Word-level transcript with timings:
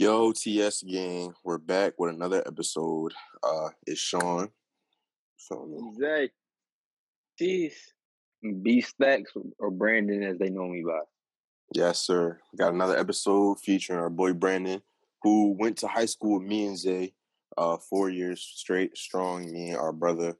Yo, 0.00 0.30
TS 0.30 0.84
gang, 0.84 1.34
we're 1.42 1.58
back 1.58 1.94
with 1.98 2.14
another 2.14 2.40
episode. 2.46 3.12
Uh, 3.42 3.70
it's 3.84 3.98
Sean. 3.98 4.48
So, 5.36 5.92
Zay, 5.98 6.30
Jeez. 7.40 7.72
B 8.62 8.80
Stacks 8.80 9.32
or 9.58 9.72
Branden 9.72 10.24
as 10.24 10.38
they 10.38 10.50
know 10.50 10.68
me 10.68 10.84
by. 10.86 11.00
yes, 11.74 11.98
sir. 11.98 12.38
We 12.52 12.58
got 12.58 12.74
another 12.74 12.96
episode 12.96 13.58
featuring 13.58 13.98
our 13.98 14.08
boy 14.08 14.34
Branden, 14.34 14.82
who 15.24 15.56
went 15.58 15.78
to 15.78 15.88
high 15.88 16.06
school 16.06 16.38
with 16.38 16.46
me 16.46 16.66
and 16.66 16.78
Zay, 16.78 17.12
uh, 17.56 17.78
four 17.78 18.08
years 18.08 18.40
straight, 18.40 18.96
strong. 18.96 19.50
Me 19.50 19.70
and 19.70 19.78
our 19.78 19.92
brother, 19.92 20.36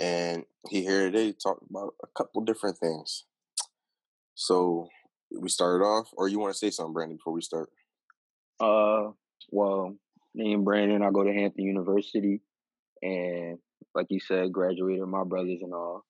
and 0.00 0.44
he 0.70 0.82
here 0.82 1.08
today 1.08 1.30
to 1.30 1.38
talk 1.38 1.60
about 1.70 1.94
a 2.02 2.08
couple 2.16 2.42
different 2.42 2.78
things. 2.78 3.26
So, 4.34 4.88
we 5.40 5.48
started 5.50 5.84
off, 5.84 6.08
or 6.14 6.26
you 6.26 6.40
want 6.40 6.52
to 6.52 6.58
say 6.58 6.70
something, 6.70 6.92
Branden, 6.92 7.18
before 7.18 7.32
we 7.32 7.42
start? 7.42 7.70
Uh, 8.60 9.12
well, 9.50 9.94
name 10.34 10.64
Branden. 10.64 11.06
I 11.06 11.10
go 11.10 11.24
to 11.24 11.32
Hampton 11.32 11.64
University, 11.64 12.40
and 13.02 13.58
like 13.94 14.06
you 14.10 14.20
said, 14.20 14.52
graduated 14.52 15.06
my 15.06 15.24
brothers 15.24 15.60
and 15.62 15.72
all. 15.72 16.04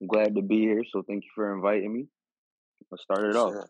I'm 0.00 0.08
glad 0.08 0.34
to 0.34 0.42
be 0.42 0.60
here. 0.60 0.82
So 0.90 1.02
thank 1.06 1.24
you 1.24 1.30
for 1.34 1.54
inviting 1.54 1.92
me. 1.92 2.08
Let's 2.90 3.04
start 3.04 3.24
it 3.24 3.36
off. 3.36 3.52
Sure. 3.52 3.68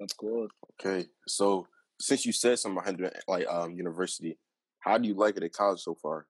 Of 0.00 0.16
course. 0.16 0.50
Okay, 0.80 1.06
so 1.26 1.66
since 2.00 2.24
you 2.24 2.32
said 2.32 2.58
something 2.58 2.78
about 2.78 2.86
Hampton, 2.86 3.20
like 3.26 3.46
um 3.48 3.72
university, 3.72 4.38
how 4.80 4.98
do 4.98 5.08
you 5.08 5.14
like 5.14 5.36
it 5.36 5.42
at 5.42 5.52
college 5.52 5.80
so 5.80 5.96
far? 6.00 6.26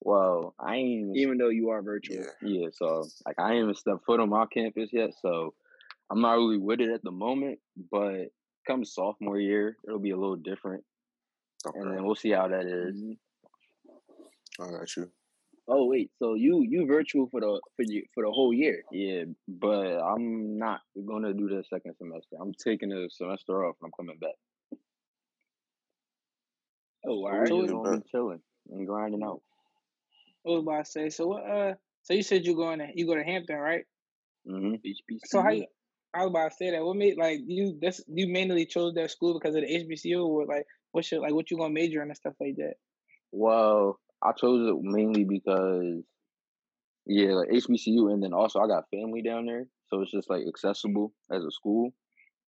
Well, 0.00 0.54
I 0.58 0.76
ain't 0.76 0.88
even, 0.88 1.16
Even 1.16 1.38
though 1.38 1.48
you 1.48 1.70
are 1.70 1.82
virtual. 1.82 2.16
Yeah. 2.16 2.48
yeah. 2.48 2.68
So 2.72 3.06
like 3.26 3.38
I 3.38 3.52
ain't 3.52 3.64
even 3.64 3.74
stepped 3.74 4.04
foot 4.04 4.20
on 4.20 4.30
my 4.30 4.46
campus 4.46 4.90
yet. 4.92 5.10
So 5.20 5.54
I'm 6.10 6.20
not 6.20 6.34
really 6.34 6.58
with 6.58 6.80
it 6.80 6.90
at 6.90 7.02
the 7.02 7.12
moment. 7.12 7.58
But 7.90 8.32
come 8.66 8.84
sophomore 8.84 9.38
year, 9.38 9.76
it'll 9.86 9.98
be 9.98 10.10
a 10.10 10.16
little 10.16 10.36
different, 10.36 10.84
and 11.74 11.92
then 11.92 12.04
we'll 12.04 12.14
see 12.14 12.30
how 12.30 12.48
that 12.48 12.66
is. 12.66 13.02
Mhm. 13.02 13.18
I 14.60 14.70
got 14.70 14.96
you. 14.96 15.10
Oh 15.68 15.86
wait, 15.86 16.10
so 16.18 16.34
you 16.34 16.62
you 16.68 16.86
virtual 16.86 17.28
for 17.28 17.40
the 17.40 17.60
for 17.76 17.82
you 17.84 18.04
for 18.14 18.24
the 18.24 18.30
whole 18.32 18.52
year? 18.52 18.82
Yeah, 18.90 19.24
but 19.46 20.00
I'm 20.00 20.58
not 20.58 20.80
gonna 21.06 21.32
do 21.32 21.48
the 21.48 21.62
second 21.70 21.94
semester. 21.96 22.36
I'm 22.40 22.52
taking 22.52 22.88
the 22.88 23.08
semester 23.10 23.64
off 23.64 23.76
and 23.80 23.86
I'm 23.88 23.92
coming 23.92 24.18
back. 24.18 24.34
Oh, 27.06 27.10
all 27.10 27.22
So 27.24 27.28
right. 27.30 27.42
we 27.42 27.48
Alright. 27.50 27.68
just 27.70 27.82
gonna 27.84 28.00
be 28.00 28.08
chilling 28.10 28.42
and 28.70 28.86
grinding 28.86 29.22
out. 29.22 29.42
I 30.44 30.50
was 30.50 30.62
about 30.62 30.84
to 30.84 30.90
say. 30.90 31.10
So 31.10 31.28
what? 31.28 31.44
Uh, 31.48 31.74
so 32.02 32.14
you 32.14 32.22
said 32.22 32.44
you 32.44 32.56
going 32.56 32.80
to 32.80 32.88
you 32.94 33.06
go 33.06 33.14
to 33.14 33.22
Hampton, 33.22 33.56
right? 33.56 33.84
hmm 34.44 34.74
So 35.24 35.40
how 35.42 35.50
you? 35.50 35.66
I 36.14 36.20
was 36.20 36.30
about 36.30 36.50
to 36.50 36.56
say 36.56 36.70
that. 36.70 36.84
What 36.84 36.96
made 36.96 37.16
like 37.16 37.40
you? 37.46 37.78
This 37.80 38.02
you 38.06 38.28
mainly 38.28 38.66
chose 38.66 38.94
that 38.94 39.10
school 39.10 39.38
because 39.38 39.54
of 39.54 39.62
the 39.62 39.68
HBCU, 39.68 40.24
or 40.24 40.46
like 40.46 40.66
what's 40.92 41.10
your 41.10 41.22
like 41.22 41.32
what 41.32 41.50
you 41.50 41.56
gonna 41.56 41.72
major 41.72 42.02
in 42.02 42.08
and 42.08 42.16
stuff 42.16 42.34
like 42.40 42.56
that? 42.56 42.74
Well, 43.32 43.98
I 44.22 44.32
chose 44.32 44.68
it 44.68 44.76
mainly 44.82 45.24
because 45.24 46.02
yeah, 47.06 47.32
like 47.32 47.48
HBCU, 47.48 48.12
and 48.12 48.22
then 48.22 48.32
also 48.32 48.60
I 48.60 48.66
got 48.66 48.90
family 48.90 49.22
down 49.22 49.46
there, 49.46 49.64
so 49.88 50.02
it's 50.02 50.12
just 50.12 50.28
like 50.28 50.42
accessible 50.46 51.12
as 51.30 51.44
a 51.44 51.50
school. 51.50 51.92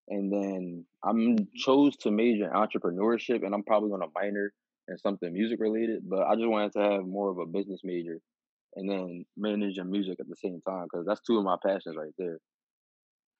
And 0.08 0.30
then 0.30 0.84
I'm 1.02 1.48
chose 1.56 1.96
to 1.98 2.10
major 2.10 2.44
in 2.44 2.50
entrepreneurship, 2.50 3.44
and 3.44 3.54
I'm 3.54 3.64
probably 3.64 3.90
gonna 3.90 4.12
minor 4.14 4.52
in 4.88 4.98
something 4.98 5.32
music 5.32 5.58
related. 5.60 6.02
But 6.06 6.26
I 6.26 6.34
just 6.34 6.48
wanted 6.48 6.72
to 6.74 6.80
have 6.80 7.06
more 7.06 7.30
of 7.30 7.38
a 7.38 7.46
business 7.46 7.80
major, 7.82 8.20
and 8.76 8.90
then 8.90 9.24
managing 9.38 9.90
music 9.90 10.18
at 10.20 10.28
the 10.28 10.36
same 10.36 10.60
time 10.68 10.84
because 10.84 11.06
that's 11.06 11.22
two 11.22 11.38
of 11.38 11.44
my 11.44 11.56
passions 11.64 11.96
right 11.96 12.12
there. 12.18 12.38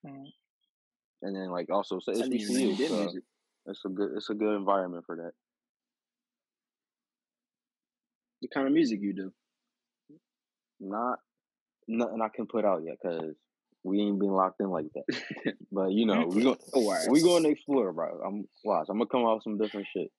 Mm. 0.05 0.25
And 1.21 1.35
then 1.35 1.49
like 1.49 1.69
also 1.71 1.99
so 1.99 2.11
I 2.11 2.15
didn't 2.15 2.33
even 2.33 2.53
know 2.53 2.59
you 2.59 2.75
HBCU, 2.75 2.87
so 2.87 2.95
music. 2.95 3.23
it's 3.65 3.85
a 3.85 3.89
good 3.89 4.11
it's 4.15 4.29
a 4.29 4.33
good 4.33 4.55
environment 4.55 5.05
for 5.05 5.15
that. 5.15 5.31
The 8.41 8.47
kind 8.49 8.67
of 8.67 8.73
music 8.73 8.99
you 9.01 9.13
do? 9.13 9.33
Not 10.79 11.19
nothing 11.87 12.21
I 12.21 12.29
can 12.29 12.47
put 12.47 12.65
out 12.65 12.83
yet 12.83 12.97
because 13.01 13.35
we 13.83 14.01
ain't 14.01 14.19
been 14.19 14.31
locked 14.31 14.59
in 14.59 14.69
like 14.69 14.87
that. 14.93 15.55
But 15.71 15.91
you 15.91 16.05
know, 16.05 16.27
we 16.27 16.43
going 16.43 16.57
all 16.73 16.91
right. 16.91 17.09
we 17.09 17.21
going 17.21 17.43
to 17.43 17.49
explore, 17.49 17.91
bro. 17.91 18.21
I'm 18.25 18.45
watch. 18.63 18.87
I'm 18.89 18.97
gonna 18.97 19.07
come 19.07 19.25
out 19.25 19.35
with 19.35 19.43
some 19.43 19.57
different 19.57 19.87
shit. 19.93 20.11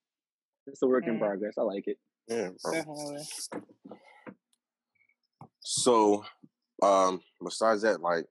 It's 0.66 0.82
a 0.82 0.86
work 0.86 1.06
in 1.06 1.16
Mm. 1.16 1.20
progress. 1.20 1.54
I 1.58 1.62
like 1.62 1.84
it. 1.86 1.98
Yeah, 2.28 2.50
bro. 2.62 2.72
Definitely. 2.72 3.22
So, 5.60 6.24
um, 6.82 7.20
besides 7.42 7.82
that, 7.82 8.00
like, 8.00 8.26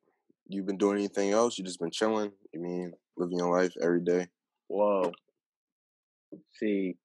you've 0.48 0.66
been 0.66 0.78
doing 0.78 0.98
anything 0.98 1.32
else? 1.32 1.58
You 1.58 1.64
just 1.64 1.80
been 1.80 1.92
chilling? 1.92 2.32
You 2.54 2.62
mean 2.62 2.94
living 3.18 3.38
your 3.38 3.58
life 3.58 3.74
every 3.82 4.02
day? 4.02 4.28
Well, 4.70 5.12
see, 6.60 6.96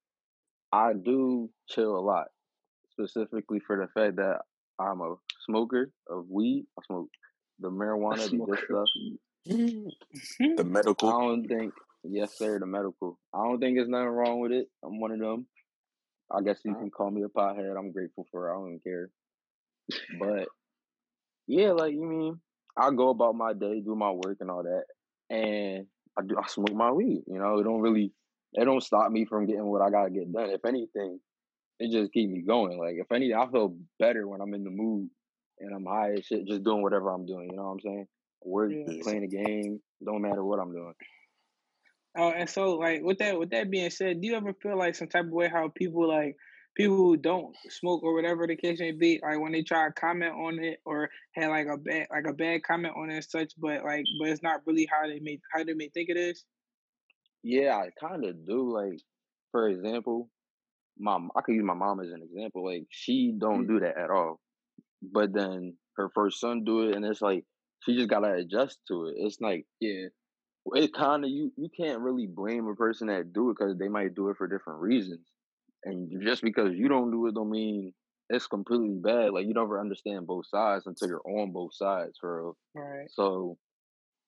I 0.71 0.93
do 0.93 1.49
chill 1.69 1.97
a 1.97 1.99
lot, 1.99 2.27
specifically 2.91 3.59
for 3.65 3.77
the 3.77 3.87
fact 3.99 4.17
that 4.17 4.39
I'm 4.79 5.01
a 5.01 5.15
smoker 5.45 5.91
of 6.09 6.25
weed. 6.29 6.65
I 6.77 6.81
smoke 6.85 7.09
the 7.59 7.69
marijuana, 7.69 8.29
the 8.29 8.37
good 8.37 8.59
stuff. 8.65 8.87
The 10.57 10.63
medical. 10.65 11.09
I 11.09 11.19
don't 11.19 11.47
think, 11.47 11.73
yes 12.03 12.37
sir, 12.37 12.59
the 12.59 12.65
medical. 12.65 13.19
I 13.33 13.43
don't 13.43 13.59
think 13.59 13.77
there's 13.77 13.89
nothing 13.89 14.07
wrong 14.07 14.39
with 14.39 14.51
it. 14.51 14.67
I'm 14.83 14.99
one 14.99 15.11
of 15.11 15.19
them. 15.19 15.47
I 16.31 16.41
guess 16.41 16.59
you 16.63 16.71
uh-huh. 16.71 16.79
can 16.79 16.91
call 16.91 17.11
me 17.11 17.23
a 17.23 17.27
pothead. 17.27 17.77
I'm 17.77 17.91
grateful 17.91 18.25
for 18.31 18.49
it. 18.49 18.51
I 18.51 18.55
don't 18.55 18.79
care. 18.83 19.09
But 20.19 20.47
yeah, 21.47 21.71
like 21.71 21.93
you 21.93 22.05
mean, 22.05 22.39
I 22.77 22.91
go 22.91 23.09
about 23.09 23.35
my 23.35 23.53
day, 23.53 23.81
do 23.81 23.95
my 23.95 24.11
work 24.11 24.37
and 24.39 24.49
all 24.49 24.63
that, 24.63 24.83
and 25.29 25.85
I 26.17 26.21
do 26.25 26.35
I 26.41 26.47
smoke 26.47 26.73
my 26.73 26.91
weed. 26.91 27.23
You 27.27 27.39
know, 27.39 27.59
it 27.59 27.63
don't 27.63 27.81
really, 27.81 28.11
it 28.53 28.65
don't 28.65 28.83
stop 28.83 29.11
me 29.11 29.25
from 29.25 29.45
getting 29.45 29.65
what 29.65 29.81
I 29.81 29.89
gotta 29.89 30.09
get 30.09 30.31
done. 30.31 30.49
If 30.49 30.65
anything, 30.65 31.19
it 31.79 31.91
just 31.91 32.13
keep 32.13 32.29
me 32.29 32.41
going. 32.41 32.77
Like 32.77 32.95
if 32.97 33.11
anything, 33.11 33.37
I 33.37 33.49
feel 33.49 33.75
better 33.99 34.27
when 34.27 34.41
I'm 34.41 34.53
in 34.53 34.63
the 34.63 34.69
mood 34.69 35.09
and 35.59 35.73
I'm 35.75 35.85
high 35.85 36.13
as 36.13 36.25
shit, 36.25 36.47
just 36.47 36.63
doing 36.63 36.81
whatever 36.81 37.09
I'm 37.11 37.25
doing. 37.25 37.49
You 37.51 37.57
know 37.57 37.63
what 37.63 37.71
I'm 37.71 37.79
saying? 37.81 38.07
Work, 38.43 38.71
Yeah. 38.71 39.01
playing 39.03 39.23
a 39.23 39.27
game, 39.27 39.79
don't 40.03 40.21
matter 40.21 40.43
what 40.43 40.59
I'm 40.59 40.71
doing. 40.73 40.93
Oh, 42.17 42.29
and 42.29 42.49
so 42.49 42.71
like 42.75 43.01
with 43.03 43.19
that 43.19 43.39
with 43.39 43.51
that 43.51 43.69
being 43.71 43.89
said, 43.89 44.19
do 44.21 44.27
you 44.27 44.35
ever 44.35 44.53
feel 44.61 44.77
like 44.77 44.95
some 44.95 45.07
type 45.07 45.25
of 45.25 45.31
way 45.31 45.47
how 45.47 45.69
people 45.69 46.07
like 46.07 46.35
people 46.75 46.95
who 46.97 47.17
don't 47.17 47.55
smoke 47.69 48.03
or 48.03 48.13
whatever 48.15 48.47
the 48.47 48.55
case 48.55 48.79
may 48.79 48.91
be, 48.91 49.19
like 49.23 49.39
when 49.39 49.51
they 49.51 49.63
try 49.63 49.87
to 49.87 49.93
comment 49.93 50.33
on 50.33 50.59
it 50.59 50.79
or 50.85 51.09
had 51.35 51.47
like 51.49 51.67
a 51.67 51.77
bad 51.77 52.07
like 52.11 52.25
a 52.27 52.33
bad 52.33 52.63
comment 52.63 52.95
on 52.97 53.09
it 53.11 53.15
and 53.15 53.25
such, 53.25 53.53
but 53.57 53.83
like 53.83 54.05
but 54.19 54.29
it's 54.29 54.43
not 54.43 54.61
really 54.65 54.87
how 54.91 55.07
they 55.07 55.19
may 55.19 55.39
how 55.53 55.63
they 55.63 55.73
may 55.73 55.89
think 55.89 56.09
it 56.09 56.17
is. 56.17 56.45
Yeah, 57.43 57.75
I 57.77 57.89
kind 57.99 58.25
of 58.25 58.45
do. 58.45 58.71
Like, 58.71 58.99
for 59.51 59.67
example, 59.67 60.29
my 60.97 61.19
I 61.35 61.41
could 61.41 61.55
use 61.55 61.65
my 61.65 61.73
mom 61.75 62.01
as 62.01 62.11
an 62.11 62.23
example. 62.23 62.65
Like, 62.65 62.87
she 62.91 63.33
don't 63.37 63.67
Mm. 63.67 63.67
do 63.67 63.79
that 63.81 63.97
at 63.97 64.11
all. 64.11 64.41
But 65.01 65.33
then 65.33 65.77
her 65.97 66.09
first 66.15 66.39
son 66.39 66.63
do 66.65 66.89
it, 66.89 66.95
and 66.95 67.05
it's 67.05 67.21
like 67.21 67.45
she 67.81 67.95
just 67.95 68.09
gotta 68.09 68.33
adjust 68.33 68.79
to 68.89 69.07
it. 69.07 69.15
It's 69.17 69.41
like 69.41 69.67
Yeah. 69.79 70.09
it 70.75 70.93
kind 70.93 71.23
of 71.23 71.29
you 71.31 71.51
you 71.57 71.69
can't 71.75 72.01
really 72.01 72.27
blame 72.27 72.67
a 72.67 72.75
person 72.75 73.07
that 73.07 73.33
do 73.33 73.49
it 73.49 73.57
because 73.59 73.77
they 73.77 73.89
might 73.89 74.15
do 74.15 74.29
it 74.29 74.37
for 74.37 74.47
different 74.47 74.81
reasons. 74.81 75.27
And 75.83 76.21
just 76.23 76.41
because 76.43 76.73
you 76.75 76.87
don't 76.87 77.11
do 77.11 77.27
it, 77.27 77.35
don't 77.35 77.49
mean 77.49 77.93
it's 78.29 78.47
completely 78.47 78.97
bad. 79.01 79.31
Like 79.31 79.45
you 79.47 79.53
never 79.53 79.79
understand 79.79 80.27
both 80.27 80.45
sides 80.47 80.85
until 80.87 81.07
you're 81.07 81.27
on 81.27 81.51
both 81.51 81.73
sides 81.73 82.17
for 82.19 82.41
real. 82.43 82.57
Right. 82.75 83.07
So 83.11 83.57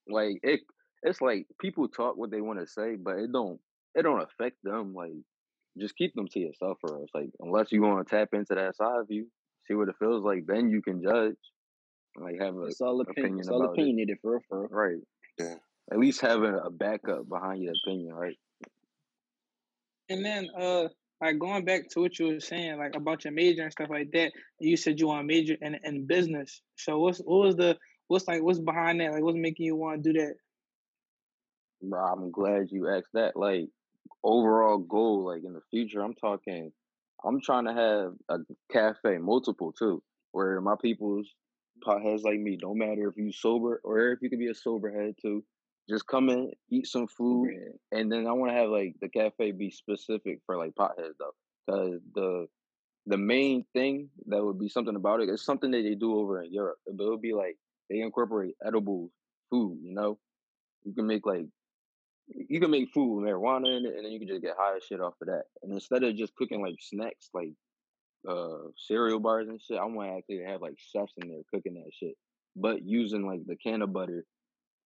like 0.08 0.40
it 0.44 0.62
it's 1.04 1.22
like 1.22 1.46
people 1.60 1.88
talk 1.88 2.18
what 2.18 2.32
they 2.32 2.42
want 2.42 2.60
to 2.60 2.68
say, 2.68 2.96
but 2.96 3.18
it 3.18 3.32
don't 3.32 3.60
it 3.96 4.02
don't 4.04 4.22
affect 4.22 4.58
them. 4.64 4.94
Like 4.94 5.14
just 5.80 5.96
keep 5.96 6.14
them 6.16 6.28
to 6.30 6.40
yourself 6.40 6.78
for 6.82 7.02
us. 7.02 7.10
Like 7.14 7.30
unless 7.40 7.72
you 7.72 7.82
want 7.82 8.08
to 8.08 8.16
tap 8.16 8.30
into 8.34 8.56
that 8.56 8.76
side 8.76 9.00
of 9.00 9.08
you, 9.10 9.28
see 9.68 9.74
what 9.76 9.90
it 9.90 9.96
feels 10.00 10.24
like, 10.24 10.46
then 10.48 10.70
you 10.70 10.82
can 10.82 11.02
judge. 11.02 11.36
Like 12.16 12.40
have 12.42 12.56
a 12.58 12.64
It's 12.66 12.82
all 12.82 13.00
opinion. 13.02 13.26
opinion 13.26 13.40
It's 13.40 13.50
all 13.50 13.64
about 13.64 13.78
it. 13.80 14.20
for 14.22 14.32
real, 14.32 14.40
for 14.50 14.60
real. 14.62 14.70
right. 14.72 15.02
Yeah. 15.40 15.56
At 15.92 16.00
least 16.00 16.22
having 16.22 16.60
a 16.64 16.70
backup 16.70 17.28
behind 17.28 17.64
your 17.64 17.74
opinion, 17.86 18.14
right? 18.14 18.38
And 20.10 20.24
then 20.24 20.50
uh 20.58 20.88
like 21.22 21.40
going 21.40 21.66
back 21.66 21.90
to 21.90 22.02
what 22.02 22.18
you 22.20 22.28
were 22.28 22.40
saying, 22.40 22.78
like 22.78 22.96
about 22.96 23.24
your 23.24 23.34
major 23.34 23.64
and 23.64 23.72
stuff 23.72 23.90
like 23.90 24.12
that, 24.12 24.32
you 24.60 24.78
said 24.78 25.00
you 25.00 25.08
want 25.08 25.22
to 25.22 25.28
major 25.28 25.56
in 25.62 25.78
in 25.84 26.06
business. 26.06 26.62
So 26.76 27.00
what's 27.00 27.20
what 27.20 27.46
was 27.46 27.56
the 27.56 27.78
what's 28.08 28.28
like 28.28 28.42
what's 28.42 28.60
behind 28.60 29.02
that? 29.02 29.14
Like 29.14 29.24
what's 29.24 29.38
making 29.38 29.66
you 29.66 29.76
want 29.76 30.04
to 30.04 30.14
do 30.14 30.20
that? 30.20 30.36
Bro, 31.82 32.00
I'm 32.00 32.32
glad 32.32 32.68
you 32.72 32.90
asked 32.90 33.14
that. 33.14 33.36
Like 33.36 33.70
overall 34.24 34.78
goal, 34.78 35.26
like 35.26 35.44
in 35.44 35.54
the 35.54 35.62
future, 35.72 36.02
I'm 36.02 36.16
talking 36.16 36.72
I'm 37.24 37.42
trying 37.42 37.66
to 37.66 37.74
have 37.74 38.14
a 38.30 38.40
cafe, 38.72 39.18
multiple 39.18 39.72
too, 39.72 40.04
where 40.32 40.60
my 40.60 40.76
people's 40.82 41.30
potheads 41.86 42.24
like 42.24 42.40
me, 42.40 42.58
don't 42.58 42.78
matter 42.78 43.08
if 43.08 43.18
you 43.18 43.32
sober 43.32 43.82
or 43.84 44.12
if 44.12 44.20
you 44.22 44.30
could 44.30 44.40
be 44.40 44.50
a 44.50 44.56
sober 44.56 44.92
head 44.92 45.16
too. 45.22 45.44
Just 45.90 46.08
come 46.08 46.30
in, 46.30 46.52
eat 46.70 46.88
some 46.88 47.08
food, 47.08 47.52
Yeah. 47.52 48.00
and 48.00 48.12
then 48.12 48.26
I 48.26 48.32
want 48.32 48.52
to 48.52 48.58
have 48.58 48.70
like 48.70 48.96
the 49.02 49.10
cafe 49.10 49.52
be 49.52 49.70
specific 49.70 50.40
for 50.46 50.58
like 50.58 50.74
potheads 50.76 51.18
though, 51.20 51.36
because 51.68 52.02
the 52.16 52.48
the 53.06 53.18
main 53.18 53.66
thing 53.74 54.10
that 54.28 54.42
would 54.44 54.58
be 54.58 54.70
something 54.70 54.96
about 54.96 55.20
it 55.20 55.28
is 55.30 55.44
something 55.44 55.72
that 55.72 55.82
they 55.84 55.96
do 55.96 56.18
over 56.18 56.42
in 56.42 56.54
Europe. 56.54 56.78
But 56.88 57.04
it 57.04 57.10
would 57.10 57.22
be 57.22 57.34
like 57.34 57.58
they 57.90 58.00
incorporate 58.00 58.56
edible 58.66 59.12
food. 59.50 59.78
You 59.82 59.94
know, 59.94 60.18
you 60.86 60.94
can 60.94 61.06
make 61.06 61.26
like 61.26 61.48
you 62.28 62.62
can 62.62 62.72
make 62.72 62.94
food 62.94 63.16
with 63.16 63.26
marijuana 63.26 63.78
in 63.78 63.86
it, 63.86 63.96
and 63.96 64.06
then 64.06 64.12
you 64.14 64.20
can 64.20 64.30
just 64.30 64.42
get 64.42 64.56
high 64.58 64.80
shit 64.88 65.02
off 65.02 65.16
of 65.22 65.28
that. 65.28 65.44
And 65.64 65.74
instead 65.74 66.04
of 66.04 66.16
just 66.16 66.34
cooking 66.36 66.62
like 66.62 66.76
snacks, 66.80 67.30
like 67.34 67.52
uh 68.26 68.70
cereal 68.78 69.20
bars 69.20 69.50
and 69.50 69.62
shit, 69.62 69.78
I 69.78 69.84
want 69.84 70.10
to 70.12 70.18
actually 70.18 70.50
have 70.50 70.62
like 70.62 70.76
chefs 70.78 71.12
in 71.18 71.28
there 71.28 71.42
cooking 71.54 71.74
that 71.74 71.92
shit, 71.94 72.16
but 72.56 72.86
using 72.86 73.28
like 73.28 73.42
the 73.46 73.58
cannabutter 73.58 74.22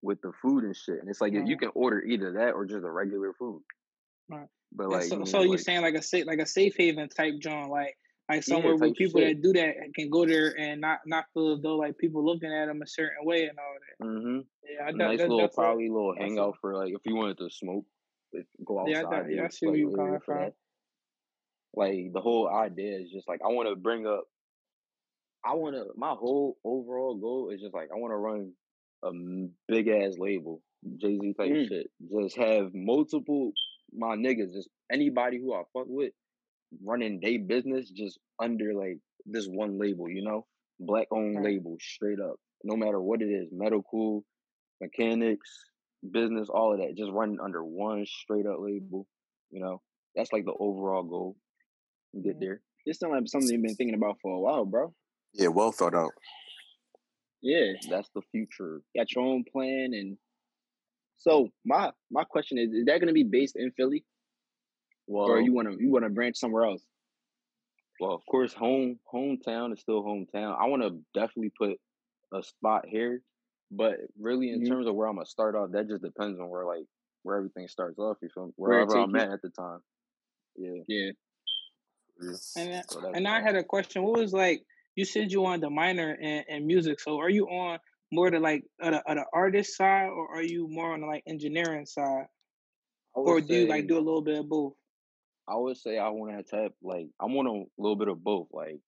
with 0.02 0.22
the 0.22 0.32
food 0.42 0.64
and 0.64 0.76
shit. 0.76 1.00
And 1.00 1.10
it's 1.10 1.22
like 1.22 1.34
you 1.34 1.58
can 1.58 1.72
order 1.74 2.02
either 2.02 2.34
that 2.34 2.52
or 2.52 2.66
just 2.66 2.86
a 2.86 2.92
regular 2.92 3.34
food. 3.34 3.62
Right. 4.30 4.48
But 4.72 4.90
like, 4.90 5.04
so, 5.04 5.20
you 5.20 5.26
so 5.26 5.38
know, 5.40 5.44
you 5.44 5.52
like, 5.52 5.60
saying 5.60 5.82
like 5.82 5.96
a 5.96 6.02
safe, 6.02 6.26
like 6.26 6.40
a 6.40 6.46
safe 6.46 6.76
haven 6.78 7.10
type 7.10 7.36
joint, 7.40 7.70
like 7.70 7.98
like 8.30 8.44
somewhere 8.44 8.76
where 8.76 8.92
people 8.92 9.22
shit. 9.22 9.38
that 9.38 9.42
do 9.42 9.54
that 9.54 9.76
can 9.96 10.10
go 10.10 10.26
there 10.26 10.54
and 10.60 10.82
not 10.82 11.00
not 11.06 11.26
feel 11.34 11.54
as 11.54 11.62
though 11.62 11.78
like 11.78 11.98
people 11.98 12.26
looking 12.26 12.52
at 12.52 12.66
them 12.66 12.82
a 12.82 12.88
certain 12.88 13.26
way 13.26 13.46
and 13.46 13.58
all 13.58 13.76
that. 13.80 14.06
hmm 14.06 14.40
Yeah, 14.70 14.86
I 14.86 14.92
that, 14.92 14.98
nice 14.98 15.20
that, 15.20 15.30
little 15.30 15.48
probably 15.48 15.90
little 15.90 16.14
hangout 16.18 16.58
for 16.60 16.76
like 16.76 16.94
if 16.94 17.02
you 17.06 17.16
wanted 17.16 17.38
to 17.38 17.50
smoke, 17.50 17.86
go 18.66 18.86
yeah, 18.86 18.98
I 18.98 19.04
outside. 19.04 19.24
thought, 19.24 19.32
yeah, 19.32 19.46
I 19.46 19.50
see 19.50 19.68
where 19.68 19.76
you 19.76 19.94
coming 19.96 20.20
for 20.20 20.26
from. 20.26 20.40
that. 20.40 20.54
Like 21.74 22.12
the 22.14 22.22
whole 22.22 22.50
idea 22.50 23.00
is 23.00 23.10
just 23.12 23.28
like 23.28 23.40
I 23.44 23.48
want 23.48 23.70
to 23.70 23.76
bring 23.76 24.06
up. 24.06 24.26
I 25.46 25.54
want 25.54 25.76
to. 25.76 25.86
My 25.96 26.10
whole 26.10 26.58
overall 26.66 27.16
goal 27.16 27.52
is 27.52 27.62
just 27.62 27.74
like 27.74 27.90
I 27.94 27.98
want 27.98 28.12
to 28.12 28.18
run 28.18 28.52
a 29.04 29.12
big 29.68 29.88
ass 29.88 30.18
label, 30.18 30.62
Jay 30.98 31.18
Z 31.20 31.34
type 31.34 31.52
Mm. 31.52 31.68
shit. 31.68 31.92
Just 32.10 32.38
have 32.38 32.74
multiple 32.74 33.52
my 33.94 34.16
niggas, 34.16 34.54
just 34.54 34.70
anybody 34.92 35.38
who 35.40 35.54
I 35.54 35.64
fuck 35.74 35.86
with, 35.88 36.14
running 36.84 37.20
their 37.22 37.40
business 37.40 37.90
just 37.90 38.20
under 38.40 38.74
like 38.74 39.00
this 39.26 39.48
one 39.48 39.78
label, 39.80 40.10
you 40.10 40.24
know, 40.24 40.46
black 40.80 41.08
owned 41.12 41.38
Right. 41.38 41.46
label, 41.46 41.78
straight 41.80 42.20
up. 42.20 42.36
No 42.64 42.76
matter 42.76 43.00
what 43.02 43.22
it 43.22 43.30
is, 43.30 43.50
medical, 43.52 44.26
mechanics, 44.82 45.50
business, 46.12 46.50
all 46.50 46.74
of 46.74 46.80
that, 46.80 46.96
just 46.96 47.12
running 47.12 47.40
under 47.40 47.64
one 47.64 48.06
straight 48.06 48.46
up 48.46 48.60
label. 48.60 49.08
You 49.52 49.62
know, 49.62 49.82
that's 50.16 50.34
like 50.34 50.46
the 50.46 50.54
overall 50.60 51.04
goal. 51.04 51.38
Get 52.22 52.40
there. 52.40 52.62
This 52.86 53.00
sounds 53.00 53.12
like 53.12 53.28
something 53.28 53.50
you've 53.50 53.62
been 53.62 53.76
thinking 53.76 53.96
about 53.96 54.18
for 54.22 54.34
a 54.34 54.40
while, 54.40 54.66
bro. 54.66 54.94
Yeah, 55.34 55.50
well 55.50 55.72
thought 55.72 55.94
out. 55.96 56.12
Yeah, 57.48 57.72
That's 57.90 58.10
the 58.14 58.22
future. 58.32 58.82
got 58.94 59.10
your 59.14 59.24
own 59.24 59.46
plan, 59.50 59.94
and 59.94 60.18
so 61.16 61.50
my 61.64 61.94
my 62.12 62.26
question 62.26 62.58
is: 62.58 62.74
Is 62.74 62.86
that 62.88 63.00
going 63.00 63.08
to 63.08 63.14
be 63.14 63.24
based 63.24 63.56
in 63.56 63.72
Philly, 63.72 64.04
or 65.08 65.40
you 65.40 65.54
want 65.54 65.72
to 65.72 65.82
you 65.82 65.90
want 65.90 66.04
to 66.04 66.10
branch 66.10 66.36
somewhere 66.36 66.66
else? 66.66 66.84
Well, 68.02 68.12
of 68.14 68.22
course, 68.30 68.54
home 68.54 69.00
hometown 69.14 69.72
is 69.72 69.80
still 69.80 70.04
hometown. 70.04 70.58
I 70.60 70.66
want 70.66 70.84
to 70.84 71.00
definitely 71.14 71.54
put 71.58 71.80
a 72.34 72.44
spot 72.44 72.86
here, 72.86 73.22
but 73.72 73.96
really, 74.20 74.52
in 74.52 74.60
Mhm. 74.60 74.68
terms 74.68 74.86
of 74.86 74.96
where 74.96 75.08
I'm 75.08 75.16
gonna 75.16 75.26
start 75.26 75.56
off, 75.56 75.72
that 75.72 75.88
just 75.88 76.04
depends 76.04 76.42
on 76.42 76.50
where 76.50 76.66
like 76.66 76.86
where 77.24 77.38
everything 77.38 77.70
starts 77.70 77.98
off. 77.98 78.18
You 78.22 78.28
feel 78.28 78.48
me? 78.48 78.54
Where 78.58 78.74
Wherever 78.74 78.94
take 78.94 79.04
I'm 79.04 79.16
you? 79.16 79.22
at 79.22 79.32
at 79.32 79.42
the 79.42 79.52
time. 79.52 79.80
Yeah. 80.58 80.82
Yeah, 80.86 81.12
Yeah. 82.20 82.34
And 82.58 82.86
So 82.90 83.12
and 83.14 83.26
I 83.26 83.40
had 83.40 83.56
a 83.56 83.64
question. 83.64 84.04
What 84.04 84.20
was 84.20 84.34
like? 84.34 84.66
You 84.98 85.06
said 85.06 85.32
you 85.32 85.42
wanted 85.42 85.62
the 85.62 85.70
minor 85.70 86.14
in, 86.14 86.44
in 86.50 86.68
music. 86.68 87.00
So 87.00 87.20
are 87.20 87.30
you 87.30 87.46
on 87.48 87.80
more 88.12 88.30
to 88.30 88.40
like 88.40 88.64
the, 88.80 89.24
artist 89.32 89.78
side, 89.78 90.10
or 90.10 90.36
are 90.36 90.44
you 90.44 90.68
more 90.70 90.94
on 90.94 91.02
the 91.02 91.08
like 91.08 91.24
engineering 91.26 91.86
side, 91.86 92.26
or 93.14 93.40
do 93.40 93.56
you 93.56 93.68
like 93.68 93.88
do 93.88 93.98
a 93.98 94.04
little 94.04 94.22
bit 94.22 94.40
of 94.40 94.50
both? 94.50 94.74
I 95.48 95.56
would 95.56 95.78
say 95.78 95.98
I 95.98 96.10
want 96.10 96.38
to 96.38 96.44
tap 96.44 96.72
like 96.84 97.08
I 97.22 97.26
want 97.26 97.48
a 97.48 97.64
little 97.82 97.96
bit 97.96 98.10
of 98.10 98.22
both. 98.22 98.48
Like 98.52 98.80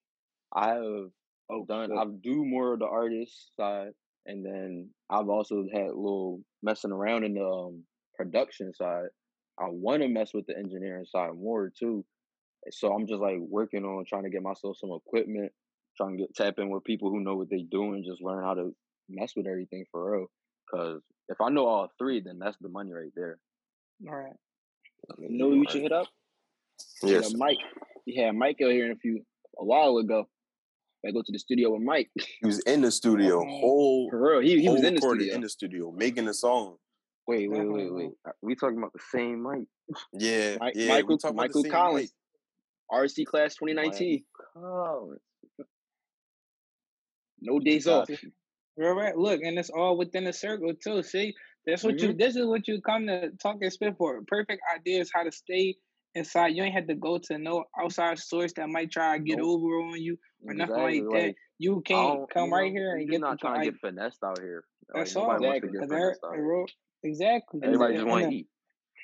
I 0.54 0.74
have 0.74 1.12
Oh, 1.50 1.66
done, 1.66 1.90
shit. 1.90 1.98
I 1.98 2.06
do 2.22 2.46
more 2.46 2.74
of 2.74 2.80
the 2.80 2.86
artist 2.86 3.52
side, 3.58 3.92
and 4.26 4.46
then 4.46 4.90
I've 5.10 5.30
also 5.30 5.66
had 5.74 5.84
a 5.84 5.88
little 5.88 6.42
messing 6.62 6.92
around 6.92 7.24
in 7.24 7.34
the 7.34 7.46
um, 7.46 7.84
production 8.16 8.72
side. 8.74 9.08
I 9.60 9.66
want 9.70 10.04
to 10.04 10.08
mess 10.08 10.34
with 10.34 10.46
the 10.46 10.58
engineering 10.58 11.06
side 11.06 11.34
more 11.34 11.72
too. 11.78 12.06
So 12.72 12.94
I'm 12.94 13.08
just 13.08 13.20
like 13.20 13.40
working 13.40 13.84
on 13.84 14.06
trying 14.08 14.24
to 14.24 14.30
get 14.30 14.44
myself 14.44 14.78
some 14.78 14.92
equipment, 14.92 15.52
trying 16.00 16.18
to 16.18 16.24
get 16.24 16.36
tap 16.36 16.56
in 16.57 16.69
with 16.69 16.84
people 16.84 17.10
who 17.10 17.19
know 17.19 17.36
what 17.36 17.50
they 17.50 17.62
doing, 17.69 18.04
just 18.07 18.22
learn 18.22 18.44
how 18.44 18.54
to 18.54 18.74
mess 19.10 19.34
with 19.36 19.48
everything 19.48 19.86
for 19.92 20.12
real. 20.18 20.28
Cause 20.74 21.01
if 21.28 21.42
I 21.42 21.50
know 21.50 21.68
all 21.68 21.90
three, 21.98 22.22
then 22.22 22.40
that's 22.40 22.57
the 22.62 22.69
money 22.69 22.92
right 22.94 23.12
there. 23.16 23.38
All 24.07 24.16
right. 24.16 24.34
You 25.18 25.28
know 25.38 25.50
who 25.50 25.56
you 25.57 25.66
should 25.69 25.81
hit 25.81 25.92
up? 25.92 26.07
Hit 27.01 27.12
Yes. 27.12 27.31
up 27.34 27.38
Mike. 27.38 27.57
You 28.06 28.24
had 28.24 28.36
Mike 28.36 28.57
out 28.63 28.72
here 28.72 28.86
in 28.86 28.92
a 28.92 28.96
few 28.96 29.22
a 29.60 29.66
while 29.66 29.98
ago. 29.98 30.28
I 31.06 31.12
go 31.12 31.22
to 31.22 31.31
the 31.31 31.40
studio 31.40 31.72
with 31.72 31.81
Mike. 31.81 32.10
He 32.16 32.46
was 32.46 32.60
in 32.62 32.81
the 32.81 32.92
studio, 33.01 33.40
Definitely. 33.40 33.60
whole, 33.62 34.10
For 34.10 34.30
real, 34.31 34.40
he, 34.42 34.60
he 34.60 34.66
whole 34.66 34.75
was 34.75 34.84
in 34.84 34.96
the 34.96 35.01
studio. 35.01 35.36
in 35.36 35.42
the 35.42 35.50
studio, 35.50 35.92
making 35.92 36.28
a 36.28 36.34
song. 36.34 36.75
Wait, 37.28 37.50
wait, 37.50 37.57
Definitely, 37.57 37.84
wait, 37.84 37.88
uh-huh. 37.88 37.96
wait. 37.96 38.12
Uh, 38.28 38.31
we 38.42 38.56
talking 38.56 38.78
about 38.80 38.92
the 38.94 39.00
same 39.12 39.44
mic? 39.44 39.62
Yeah, 40.13 40.57
Mike, 40.60 40.74
yeah. 40.75 40.84
we 40.84 40.90
Michael 40.90 41.16
about 41.24 41.36
Michael 41.36 41.63
the 41.63 41.69
same 41.69 41.72
Collins, 41.72 42.13
mic. 42.92 43.01
RC 43.01 43.25
class 43.28 43.56
2019. 43.56 44.24
Collins. 44.54 45.19
No 47.41 47.59
days 47.59 47.88
off. 47.88 48.09
You. 48.09 48.18
Right, 48.77 48.91
right. 48.91 49.18
Look, 49.18 49.41
and 49.44 49.57
it's 49.59 49.69
all 49.69 49.97
within 49.97 50.27
a 50.27 50.33
circle 50.33 50.74
too. 50.74 51.03
See, 51.03 51.33
that's 51.65 51.83
what 51.83 52.01
you. 52.01 52.13
This 52.13 52.36
is 52.36 52.45
what 52.45 52.68
you 52.68 52.81
come 52.81 53.07
to 53.07 53.31
Talken' 53.44 53.71
Spit 53.71 53.95
for. 53.97 54.21
Perfect 54.27 54.62
ideas 54.74 55.12
how 55.13 55.24
to 55.24 55.31
stay 55.31 55.75
inside. 56.15 56.56
You 56.56 56.63
ain't 56.63 56.74
have 56.74 56.88
to 56.88 56.95
go 56.95 57.18
to 57.18 57.38
no 57.38 57.65
outside 57.80 58.19
source 58.19 58.53
that 58.53 58.69
might 58.69 58.91
try 58.91 59.18
to 59.18 59.24
get 59.24 59.38
Nope. 59.38 59.47
over 59.47 59.68
on 59.81 60.01
you 60.01 60.18
or 60.47 60.53
nothing 60.53 60.75
Exactly. 60.75 61.01
like 61.01 61.09
that. 61.12 61.36
You 61.57 61.81
can't 61.81 62.30
come 62.33 62.45
you 62.45 62.51
right 62.51 62.71
know, 62.74 62.80
here 62.80 62.95
we 62.95 63.01
and 63.01 63.09
get 63.09 63.21
not 63.21 63.39
trying 63.39 63.62
to 63.62 63.65
like. 63.65 63.71
get 63.74 63.80
finessed 63.81 64.24
out 64.24 64.39
here. 64.39 64.63
Like 64.94 65.03
That's 65.03 65.15
all. 65.15 65.27
nobody 65.27 65.45
wants 65.45 65.59
Exactly. 65.59 65.69
to 65.69 65.74
get 65.74 65.81
Cause 65.81 65.89
every, 65.91 66.00
finessed 66.00 66.24
out 66.25 66.36
here. 66.36 66.65
exactly. 67.03 67.59
Everybody 67.63 67.94
just 67.95 68.07
want 68.07 68.30
to 68.30 68.36
eat. 68.36 68.47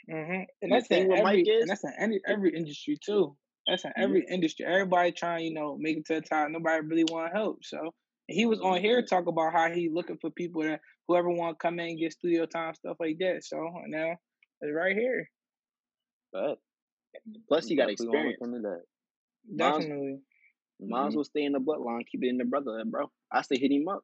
hmm 0.09 0.41
And 0.61 0.71
that's 0.71 0.87
in 0.87 1.11
every 1.11 1.41
is, 1.41 1.61
and 1.61 1.69
that's 1.69 1.83
in 1.83 1.93
any 1.99 2.19
every 2.27 2.55
industry 2.55 2.97
too. 3.03 3.35
That's 3.67 3.83
in 3.85 3.91
every 3.97 4.25
industry. 4.29 4.65
Everybody 4.65 5.11
trying, 5.11 5.45
you 5.45 5.53
know, 5.53 5.77
make 5.77 5.97
it 5.97 6.05
to 6.07 6.15
the 6.15 6.21
top. 6.21 6.49
Nobody 6.49 6.85
really 6.85 7.03
want 7.05 7.31
to 7.31 7.37
help. 7.37 7.63
So 7.63 7.93
he 8.27 8.45
was 8.45 8.59
on 8.59 8.81
here 8.81 9.01
talk 9.01 9.27
about 9.27 9.53
how 9.53 9.69
he 9.71 9.89
looking 9.89 10.17
for 10.17 10.29
people 10.31 10.63
that 10.63 10.81
whoever 11.07 11.29
want 11.29 11.57
to 11.59 11.63
come 11.63 11.79
in 11.79 11.89
and 11.89 11.99
get 11.99 12.13
studio 12.13 12.45
time 12.45 12.73
stuff 12.73 12.97
like 12.99 13.17
that. 13.19 13.43
So 13.43 13.57
now 13.87 14.15
it's 14.61 14.73
right 14.73 14.95
here. 14.95 15.29
But 16.33 16.59
plus 17.47 17.69
you 17.69 17.77
got 17.77 17.87
definitely 17.87 18.05
gonna 18.17 18.29
experience. 18.29 18.41
look 18.41 18.61
that. 18.63 18.81
Definitely. 19.55 20.21
might 20.79 21.07
as 21.07 21.13
Mhm. 21.13 21.15
well 21.15 21.23
stay 21.23 21.43
in 21.45 21.53
the 21.53 21.59
bloodline, 21.59 22.05
keep 22.05 22.23
it 22.23 22.27
in 22.27 22.37
the 22.37 22.45
brotherhood, 22.45 22.91
bro. 22.91 23.11
I 23.31 23.41
say 23.43 23.57
hit 23.57 23.71
him 23.71 23.87
up. 23.87 24.03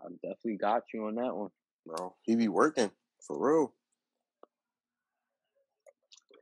I 0.00 0.08
definitely 0.22 0.56
got 0.56 0.84
you 0.92 1.06
on 1.06 1.14
that 1.16 1.34
one. 1.34 1.50
Bro, 1.86 2.16
he 2.22 2.36
be 2.36 2.48
working 2.48 2.90
for 3.20 3.38
real. 3.38 3.74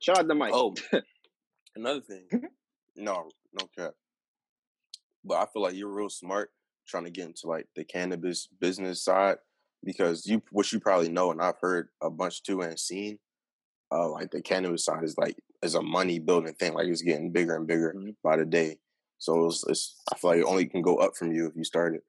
Shout 0.00 0.18
out 0.18 0.28
to 0.28 0.34
Mike. 0.34 0.52
Oh, 0.54 0.74
another 1.76 2.00
thing. 2.00 2.28
No, 2.96 3.30
no 3.52 3.66
cap. 3.76 3.94
But 5.26 5.38
I 5.38 5.46
feel 5.52 5.62
like 5.62 5.74
you're 5.74 5.88
real 5.88 6.08
smart 6.08 6.50
trying 6.86 7.04
to 7.04 7.10
get 7.10 7.26
into 7.26 7.48
like 7.48 7.66
the 7.74 7.84
cannabis 7.84 8.46
business 8.60 9.02
side 9.02 9.38
because 9.84 10.26
you, 10.26 10.40
what 10.52 10.70
you 10.72 10.78
probably 10.80 11.08
know, 11.08 11.32
and 11.32 11.42
I've 11.42 11.58
heard 11.60 11.88
a 12.00 12.08
bunch 12.10 12.42
too 12.42 12.62
and 12.62 12.78
seen, 12.78 13.18
uh, 13.92 14.08
like 14.08 14.30
the 14.30 14.40
cannabis 14.40 14.84
side 14.84 15.02
is 15.04 15.18
like 15.18 15.36
is 15.62 15.74
a 15.74 15.82
money 15.82 16.18
building 16.18 16.54
thing. 16.54 16.74
Like 16.74 16.86
it's 16.86 17.02
getting 17.02 17.32
bigger 17.32 17.56
and 17.56 17.66
bigger 17.66 17.94
Mhm. 17.96 18.14
by 18.22 18.36
the 18.36 18.44
day. 18.44 18.78
So 19.18 19.46
it's, 19.46 19.66
it's 19.66 19.96
I 20.12 20.16
feel 20.16 20.30
like 20.30 20.40
it 20.40 20.44
only 20.46 20.66
can 20.66 20.82
go 20.82 20.96
up 20.96 21.16
from 21.16 21.32
you 21.32 21.46
if 21.46 21.56
you 21.56 21.64
start 21.64 21.94
it, 21.94 22.04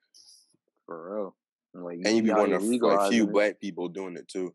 For 0.85 1.15
real. 1.15 1.35
And 1.73 1.83
like 1.83 1.99
and 2.05 2.15
you 2.17 2.21
be 2.23 2.29
one 2.29 2.53
of 2.53 2.61
the 2.61 2.77
like 2.79 3.11
few 3.11 3.23
it. 3.23 3.31
black 3.31 3.59
people 3.59 3.87
doing 3.89 4.15
it 4.15 4.27
too. 4.27 4.53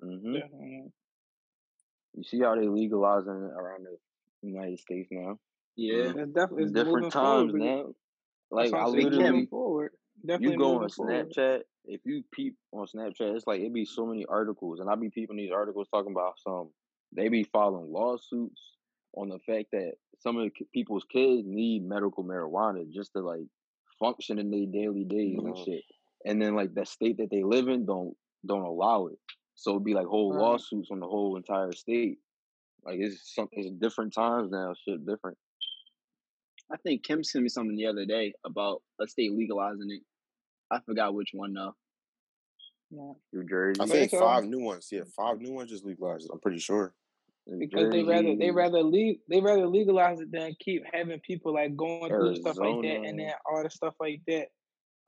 hmm 0.00 0.34
Definitely. 0.34 0.92
You 2.16 2.22
see 2.22 2.40
how 2.40 2.54
they 2.54 2.68
legalizing 2.68 3.32
it 3.32 3.52
around 3.60 3.84
the 3.84 3.98
United 4.48 4.78
States 4.78 5.08
now. 5.10 5.38
Yeah. 5.76 6.12
It's 6.16 6.32
definitely 6.32 6.64
it's 6.64 6.72
Different 6.72 7.12
times 7.12 7.52
but 7.52 7.60
now. 7.60 7.94
Like 8.50 8.72
I 8.72 8.78
I'm 8.78 8.90
saying. 8.92 8.94
Big 8.96 9.04
Moving 9.04 9.22
literally, 9.22 9.46
forward. 9.46 9.90
Definitely 10.26 10.52
you 10.52 10.58
go 10.58 10.82
on 10.82 10.88
forward. 10.90 11.32
Snapchat. 11.34 11.60
If 11.86 12.00
you 12.04 12.24
peep 12.32 12.56
on 12.72 12.86
Snapchat, 12.86 13.36
it's 13.36 13.46
like 13.46 13.60
it 13.60 13.72
be 13.74 13.84
so 13.84 14.06
many 14.06 14.24
articles, 14.26 14.80
and 14.80 14.88
I 14.88 14.94
be 14.94 15.10
peeping 15.10 15.36
these 15.36 15.52
articles 15.52 15.88
talking 15.92 16.12
about 16.12 16.38
some. 16.38 16.70
They 17.12 17.28
be 17.28 17.44
filing 17.44 17.92
lawsuits 17.92 18.60
on 19.14 19.28
the 19.28 19.38
fact 19.40 19.66
that 19.72 19.94
some 20.18 20.36
of 20.36 20.44
the 20.44 20.66
people's 20.72 21.04
kids 21.04 21.42
need 21.46 21.84
medical 21.86 22.24
marijuana 22.24 22.90
just 22.90 23.12
to 23.12 23.20
like 23.20 23.46
function 23.98 24.38
in 24.38 24.50
their 24.50 24.66
daily 24.66 25.04
days 25.04 25.38
and 25.38 25.54
Mhm. 25.54 25.64
shit. 25.64 25.84
And 26.24 26.40
then 26.40 26.54
like 26.54 26.74
the 26.74 26.84
state 26.86 27.18
that 27.18 27.30
they 27.30 27.44
live 27.44 27.68
in 27.68 27.84
don't 27.84 28.16
don't 28.46 28.64
allow 28.64 29.06
it. 29.06 29.18
So 29.54 29.72
it'd 29.72 29.84
be 29.84 29.94
like 29.94 30.06
whole 30.06 30.32
Right. 30.32 30.40
lawsuits 30.40 30.90
on 30.90 31.00
the 31.00 31.06
whole 31.06 31.36
entire 31.36 31.72
state. 31.72 32.18
Like 32.84 33.00
it's 33.00 33.34
some 33.34 33.48
it's 33.52 33.70
different 33.70 34.14
times 34.14 34.50
now. 34.50 34.74
Shit 34.74 35.04
different. 35.06 35.38
I 36.72 36.76
think 36.78 37.04
Kim 37.04 37.22
sent 37.22 37.42
me 37.42 37.48
something 37.48 37.76
the 37.76 37.86
other 37.86 38.06
day 38.06 38.32
about 38.44 38.82
a 39.00 39.06
state 39.06 39.32
legalizing 39.32 39.90
it. 39.90 40.02
I 40.70 40.80
forgot 40.86 41.14
which 41.14 41.30
one 41.32 41.52
though. 41.54 41.74
Yeah. 42.90 43.12
New 43.32 43.48
Jersey. 43.48 43.80
I 43.80 43.86
think 43.86 44.04
it's 44.04 44.14
all 44.14 44.20
five 44.20 44.44
new 44.44 44.60
ones. 44.60 44.88
Yeah, 44.90 45.02
five 45.16 45.40
new 45.40 45.52
ones 45.52 45.70
just 45.70 45.84
legalized. 45.84 46.26
it, 46.26 46.30
I'm 46.32 46.40
pretty 46.40 46.58
sure. 46.58 46.94
New 47.46 47.58
because 47.58 47.90
they 47.90 48.02
rather 48.02 48.34
they 48.36 48.50
rather 48.50 48.82
leave 48.82 49.16
they 49.28 49.40
rather 49.40 49.66
legalize 49.66 50.18
it 50.20 50.32
than 50.32 50.54
keep 50.60 50.82
having 50.92 51.20
people 51.20 51.52
like 51.52 51.76
going 51.76 52.08
through 52.08 52.36
stuff 52.36 52.56
like 52.56 52.80
that 52.82 52.88
and 52.88 53.04
Arizona. 53.04 53.16
then 53.18 53.32
all 53.46 53.62
the 53.62 53.70
stuff 53.70 53.94
like 54.00 54.22
that. 54.28 54.46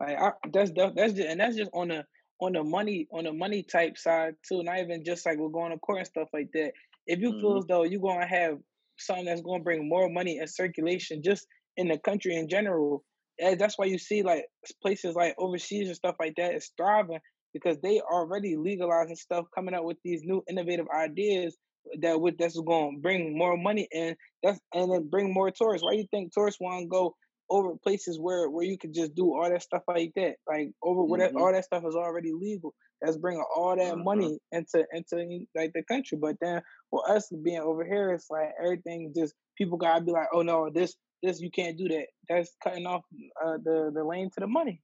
Like 0.01 0.19
I, 0.21 0.33
that's 0.53 0.71
that's 0.95 1.15
just 1.15 1.29
and 1.29 1.41
that's 1.41 1.57
just 1.57 1.71
on 1.73 1.89
the 1.89 2.05
on 2.43 2.53
the 2.53 2.63
money 2.63 3.09
on 3.11 3.25
the 3.25 3.33
money 3.33 3.63
type 3.63 3.97
side 3.97 4.35
too, 4.47 4.63
not 4.63 4.79
even 4.79 5.03
just 5.05 5.25
like 5.25 5.39
we're 5.39 5.49
going 5.49 5.73
to 5.73 5.79
court 5.79 5.99
and 6.01 6.07
stuff 6.07 6.29
like 6.35 6.49
that. 6.53 6.73
If 7.07 7.21
you 7.21 7.41
feel 7.41 7.55
Mhm. 7.55 7.59
as 7.61 7.67
though 7.67 7.85
you're 7.85 8.01
gonna 8.03 8.27
have 8.27 8.59
something 8.99 9.25
that's 9.27 9.43
gonna 9.43 9.63
bring 9.63 9.89
more 9.89 10.09
money 10.09 10.39
in 10.39 10.47
circulation 10.47 11.23
just 11.23 11.47
in 11.77 11.89
the 11.89 11.99
country 11.99 12.37
in 12.37 12.49
general, 12.49 13.05
eh, 13.41 13.55
that's 13.55 13.79
why 13.79 13.85
you 13.85 13.99
see 13.99 14.23
like 14.23 14.47
places 14.83 15.15
like 15.15 15.35
overseas 15.39 15.89
and 15.89 15.97
stuff 15.97 16.17
like 16.19 16.35
that 16.37 16.55
is 16.55 16.71
thriving 16.77 17.21
because 17.53 17.79
they 17.83 18.01
already 18.01 18.57
legalizing 18.57 19.17
stuff, 19.17 19.47
coming 19.55 19.75
up 19.75 19.85
with 19.85 19.97
these 20.05 20.23
new 20.25 20.43
innovative 20.49 20.87
ideas 20.95 21.57
that 22.01 22.21
would 22.21 22.37
that's 22.39 22.59
going 22.61 22.97
to 22.97 23.01
bring 23.01 23.37
more 23.37 23.57
money 23.57 23.89
in. 23.93 24.17
That's 24.43 24.59
and 24.75 24.93
then 24.93 25.09
bring 25.09 25.33
more 25.33 25.51
tourists. 25.51 25.85
Why 25.85 25.93
do 25.93 25.99
you 25.99 26.07
think 26.11 26.33
tourists 26.33 26.61
want 26.61 26.83
to 26.83 26.89
go 26.89 27.15
over 27.49 27.77
places 27.77 28.19
where 28.19 28.51
where 28.51 28.65
you 28.65 28.79
could 28.79 28.95
just 28.95 29.15
do 29.15 29.35
all 29.35 29.49
that 29.49 29.63
stuff 29.63 29.83
like 29.89 30.13
that, 30.17 30.37
like 30.49 30.73
over 30.83 31.05
where 31.05 31.21
that 31.21 31.33
Mhm. 31.33 31.41
all 31.41 31.53
that 31.53 31.65
stuff 31.65 31.85
is 31.87 31.95
already 31.95 32.33
legal. 32.33 32.75
That's 33.01 33.17
bringing 33.17 33.45
all 33.55 33.77
that 33.77 33.95
Mhm. 33.95 34.05
money 34.05 34.41
into 34.53 34.87
into 34.93 35.47
like 35.55 35.73
the 35.75 35.83
country. 35.85 36.19
But 36.19 36.37
then 36.41 36.63
for 36.91 37.09
us 37.11 37.31
being 37.31 37.61
over 37.61 37.85
here, 37.85 38.13
it's 38.13 38.31
like 38.31 38.55
everything 38.63 39.13
just 39.15 39.35
people 39.57 39.79
gotta 39.79 40.05
be 40.05 40.13
like, 40.13 40.29
oh 40.33 40.43
no, 40.43 40.71
this 40.71 40.97
this 41.23 41.41
you 41.41 41.51
can't 41.51 41.79
do 41.79 41.89
that. 41.89 42.09
That's 42.29 42.55
cutting 42.63 42.87
off 42.87 43.03
uh, 43.45 43.59
the 43.63 43.91
the 43.95 44.05
lane 44.05 44.31
to 44.31 44.41
the 44.41 44.47
money. 44.47 44.83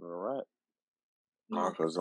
All 0.00 0.08
right. 0.08 0.44
because 1.48 1.98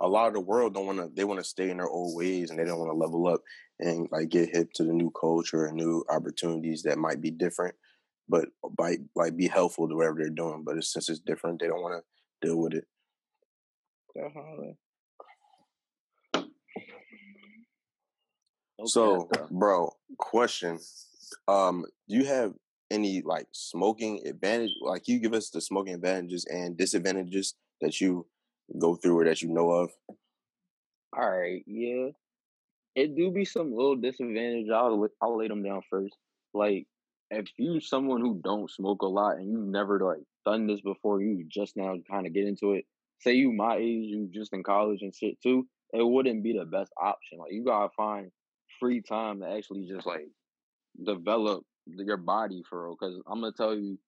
a 0.00 0.08
lot 0.08 0.28
of 0.28 0.34
the 0.34 0.40
world 0.40 0.74
don't 0.74 0.86
want 0.86 0.98
to. 0.98 1.10
They 1.14 1.24
want 1.24 1.40
to 1.40 1.44
stay 1.44 1.70
in 1.70 1.78
their 1.78 1.88
old 1.88 2.16
ways, 2.16 2.50
and 2.50 2.58
they 2.58 2.64
don't 2.64 2.78
want 2.78 2.90
to 2.90 2.96
level 2.96 3.26
up 3.26 3.42
and 3.80 4.08
like 4.10 4.28
get 4.28 4.50
hip 4.54 4.72
to 4.74 4.84
the 4.84 4.92
new 4.92 5.10
culture 5.10 5.66
and 5.66 5.76
new 5.76 6.04
opportunities 6.08 6.82
that 6.82 6.98
might 6.98 7.20
be 7.20 7.30
different, 7.30 7.74
but 8.28 8.48
by 8.76 8.98
like 9.14 9.36
be 9.36 9.48
helpful 9.48 9.88
to 9.88 9.94
whatever 9.94 10.18
they're 10.18 10.30
doing. 10.30 10.62
But 10.64 10.76
it's, 10.78 10.92
since 10.92 11.08
it's 11.08 11.20
different, 11.20 11.60
they 11.60 11.68
don't 11.68 11.82
want 11.82 12.02
to 12.02 12.46
deal 12.46 12.56
with 12.56 12.74
it. 12.74 12.84
Definitely. 14.14 14.76
Okay, 18.78 18.86
So, 18.86 19.28
bro, 19.50 19.92
question: 20.18 20.78
Um, 21.48 21.84
do 22.08 22.16
you 22.16 22.24
have 22.24 22.52
any 22.90 23.22
like 23.22 23.46
smoking 23.52 24.26
advantage? 24.26 24.72
Like, 24.82 25.08
you 25.08 25.18
give 25.18 25.34
us 25.34 25.50
the 25.50 25.60
smoking 25.60 25.94
advantages 25.94 26.44
and 26.46 26.76
disadvantages 26.76 27.54
that 27.80 28.00
you 28.00 28.26
go 28.78 28.96
through 28.96 29.18
or 29.20 29.24
that 29.24 29.42
you 29.42 29.48
know 29.48 29.70
of. 29.70 29.90
All 31.16 31.30
right, 31.30 31.62
yeah. 31.66 32.08
It 32.94 33.14
do 33.14 33.30
be 33.30 33.44
some 33.44 33.74
little 33.74 33.96
disadvantage. 33.96 34.68
I'll 34.70 35.06
I'll 35.20 35.36
lay 35.36 35.48
them 35.48 35.62
down 35.62 35.82
first. 35.90 36.14
Like 36.54 36.86
if 37.30 37.46
you 37.58 37.80
someone 37.80 38.20
who 38.20 38.40
don't 38.42 38.70
smoke 38.70 39.02
a 39.02 39.06
lot 39.06 39.36
and 39.36 39.50
you've 39.50 39.66
never 39.66 39.98
like 40.00 40.22
done 40.44 40.66
this 40.66 40.80
before, 40.80 41.20
you 41.20 41.44
just 41.48 41.76
now 41.76 41.94
kind 42.10 42.26
of 42.26 42.32
get 42.32 42.46
into 42.46 42.72
it. 42.72 42.84
Say 43.20 43.32
you 43.32 43.52
my 43.52 43.76
age, 43.76 44.10
you 44.10 44.28
just 44.32 44.52
in 44.52 44.62
college 44.62 45.02
and 45.02 45.14
shit 45.14 45.40
too. 45.42 45.66
It 45.92 46.06
wouldn't 46.06 46.42
be 46.42 46.56
the 46.56 46.64
best 46.64 46.92
option. 47.00 47.38
Like 47.38 47.52
you 47.52 47.64
gotta 47.64 47.88
find 47.96 48.30
free 48.78 49.00
time 49.00 49.40
to 49.40 49.48
actually 49.48 49.86
just 49.86 50.06
like 50.06 50.28
develop 51.04 51.64
your 51.86 52.16
body 52.16 52.62
for 52.68 52.84
real. 52.84 52.96
Because 52.98 53.20
I'm 53.26 53.40
gonna 53.40 53.52
tell 53.56 53.74
you, 53.74 53.98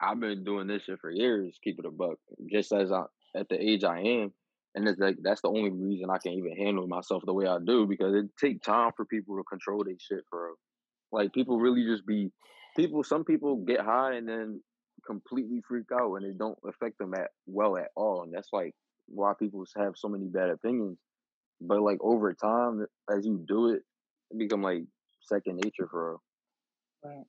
I've 0.00 0.20
been 0.20 0.44
doing 0.44 0.66
this 0.66 0.84
shit 0.84 1.00
for 1.00 1.10
years. 1.10 1.58
Keep 1.62 1.78
it 1.78 1.86
a 1.86 1.90
buck. 1.90 2.18
Just 2.50 2.72
as 2.72 2.92
I 2.92 3.04
at 3.36 3.48
the 3.48 3.60
age 3.60 3.84
I 3.84 4.00
am, 4.00 4.32
and 4.74 4.88
it's 4.88 4.98
like 4.98 5.16
that's 5.22 5.42
the 5.42 5.48
only 5.48 5.70
reason 5.70 6.10
I 6.10 6.18
can 6.18 6.32
even 6.32 6.56
handle 6.56 6.86
myself 6.86 7.22
the 7.24 7.32
way 7.32 7.46
I 7.46 7.58
do 7.64 7.86
because 7.86 8.14
it 8.14 8.26
take 8.40 8.62
time 8.62 8.90
for 8.96 9.04
people 9.04 9.36
to 9.36 9.44
control 9.44 9.84
their 9.84 9.94
shit 9.98 10.24
for 10.28 10.46
real. 10.46 10.54
Like 11.12 11.32
people 11.32 11.58
really 11.58 11.84
just 11.84 12.06
be 12.06 12.30
people. 12.78 13.04
Some 13.04 13.24
people 13.24 13.56
get 13.58 13.80
high 13.82 14.14
and 14.14 14.28
then 14.28 14.62
completely 15.06 15.62
freak 15.68 15.86
out 15.92 16.14
and 16.16 16.26
it 16.26 16.38
don't 16.38 16.58
affect 16.68 16.98
them 16.98 17.14
at 17.14 17.30
well 17.46 17.76
at 17.78 17.90
all, 17.96 18.24
and 18.24 18.32
that's 18.34 18.50
like 18.52 18.74
why 19.06 19.34
people 19.38 19.66
have 19.76 19.94
so 19.96 20.08
many 20.08 20.26
bad 20.28 20.50
opinions. 20.50 20.98
But 21.60 21.80
like 21.82 21.98
over 22.02 22.34
time, 22.34 22.86
as 23.10 23.26
you 23.26 23.44
do 23.46 23.70
it, 23.70 23.82
it 24.30 24.38
become 24.38 24.62
like 24.62 24.84
second 25.22 25.60
nature 25.64 25.88
for. 25.90 26.18
Right. 27.04 27.24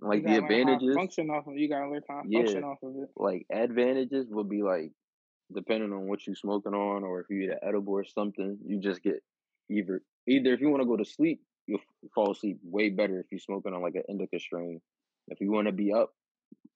Like 0.00 0.24
the 0.24 0.36
gotta 0.36 0.42
learn 0.42 0.60
how 0.60 0.78
to 0.78 0.84
advantages, 0.84 0.94
function 0.94 1.30
off 1.30 1.46
of. 1.46 1.56
You 1.56 1.68
gotta 1.68 1.90
learn 1.90 2.02
how 2.08 2.22
to 2.22 2.28
Yeah. 2.28 2.38
function 2.38 2.64
off 2.64 2.78
of 2.82 2.96
it. 2.96 3.10
like 3.16 3.46
advantages 3.50 4.26
would 4.30 4.48
be 4.48 4.62
like 4.62 4.92
depending 5.54 5.92
on 5.92 6.08
what 6.08 6.26
you 6.26 6.34
smoking 6.34 6.74
on 6.74 7.04
or 7.04 7.20
if 7.20 7.26
you 7.30 7.42
eat 7.42 7.50
an 7.50 7.58
edible 7.62 7.94
or 7.94 8.04
something, 8.04 8.58
you 8.66 8.80
just 8.80 9.02
get 9.02 9.22
either 9.70 10.02
either 10.28 10.52
if 10.52 10.60
you 10.60 10.70
want 10.70 10.82
to 10.82 10.86
go 10.88 10.96
to 10.96 11.04
sleep, 11.04 11.42
you'll 11.66 11.80
fall 12.14 12.32
asleep 12.32 12.58
way 12.62 12.90
better 12.90 13.20
if 13.20 13.26
you're 13.30 13.38
smoking 13.38 13.72
on 13.74 13.82
like 13.82 13.94
an 13.94 14.02
indica 14.08 14.38
strain. 14.38 14.80
If 15.28 15.40
you 15.40 15.50
want 15.50 15.66
to 15.66 15.72
be 15.72 15.92
up, 15.92 16.10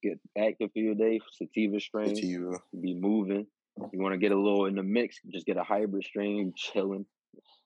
get 0.03 0.19
active 0.37 0.71
for 0.73 0.79
your 0.79 0.95
day, 0.95 1.21
sativa 1.33 1.81
strain, 1.81 2.15
Sativa. 2.17 2.59
be 2.81 2.95
moving. 2.95 3.47
If 3.77 3.93
you 3.93 4.01
want 4.01 4.15
to 4.15 4.19
get 4.19 4.33
a 4.33 4.41
little 4.41 4.67
in 4.67 4.75
the 4.75 4.83
mix, 4.83 5.17
just 5.33 5.47
get 5.47 5.57
a 5.57 5.63
hybrid 5.63 6.05
strain, 6.05 6.53
chilling. 6.57 7.07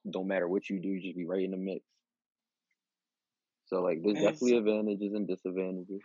Don't 0.09 0.27
matter 0.27 0.47
what 0.47 0.69
you 0.69 0.79
do, 0.79 0.99
just 0.99 1.15
be 1.17 1.25
right 1.25 1.43
in 1.43 1.51
the 1.51 1.57
mix. 1.57 1.83
So 3.67 3.81
like 3.81 4.01
there's 4.03 4.17
And 4.17 4.25
definitely 4.25 4.57
advantages 4.57 5.13
and 5.13 5.27
disadvantages. 5.27 6.01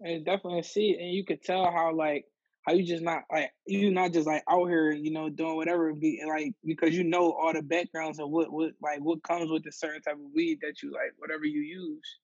and 0.00 0.24
definitely 0.24 0.62
see, 0.62 0.96
and 1.00 1.12
you 1.12 1.24
could 1.24 1.42
tell 1.42 1.64
how 1.64 1.94
like 1.94 2.26
how 2.62 2.72
you 2.72 2.84
just 2.84 3.02
not 3.02 3.22
like 3.30 3.50
you 3.66 3.90
not 3.90 4.12
just 4.12 4.26
like 4.26 4.42
out 4.48 4.68
here, 4.68 4.92
you 4.92 5.10
know, 5.10 5.28
doing 5.28 5.56
whatever 5.56 5.92
be 5.92 6.22
like 6.26 6.54
because 6.64 6.94
you 6.94 7.04
know 7.04 7.32
all 7.32 7.52
the 7.52 7.62
backgrounds 7.62 8.20
of 8.20 8.30
what 8.30 8.52
what 8.52 8.72
like 8.80 9.00
what 9.00 9.22
comes 9.24 9.50
with 9.50 9.66
a 9.66 9.72
certain 9.72 10.00
type 10.00 10.14
of 10.14 10.32
weed 10.34 10.58
that 10.62 10.82
you 10.82 10.92
like, 10.92 11.12
whatever 11.18 11.44
you 11.44 11.60
use. 11.60 12.18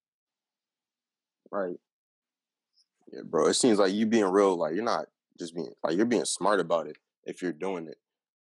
Right. 1.50 1.76
Yeah, 3.12 3.22
bro. 3.24 3.48
It 3.48 3.54
seems 3.54 3.78
like 3.78 3.92
you 3.92 4.06
being 4.06 4.26
real. 4.26 4.56
Like 4.56 4.74
you're 4.74 4.84
not 4.84 5.06
just 5.38 5.54
being 5.54 5.72
like 5.82 5.96
you're 5.96 6.06
being 6.06 6.24
smart 6.24 6.60
about 6.60 6.86
it 6.86 6.96
if 7.24 7.42
you're 7.42 7.52
doing 7.52 7.88
it, 7.88 7.98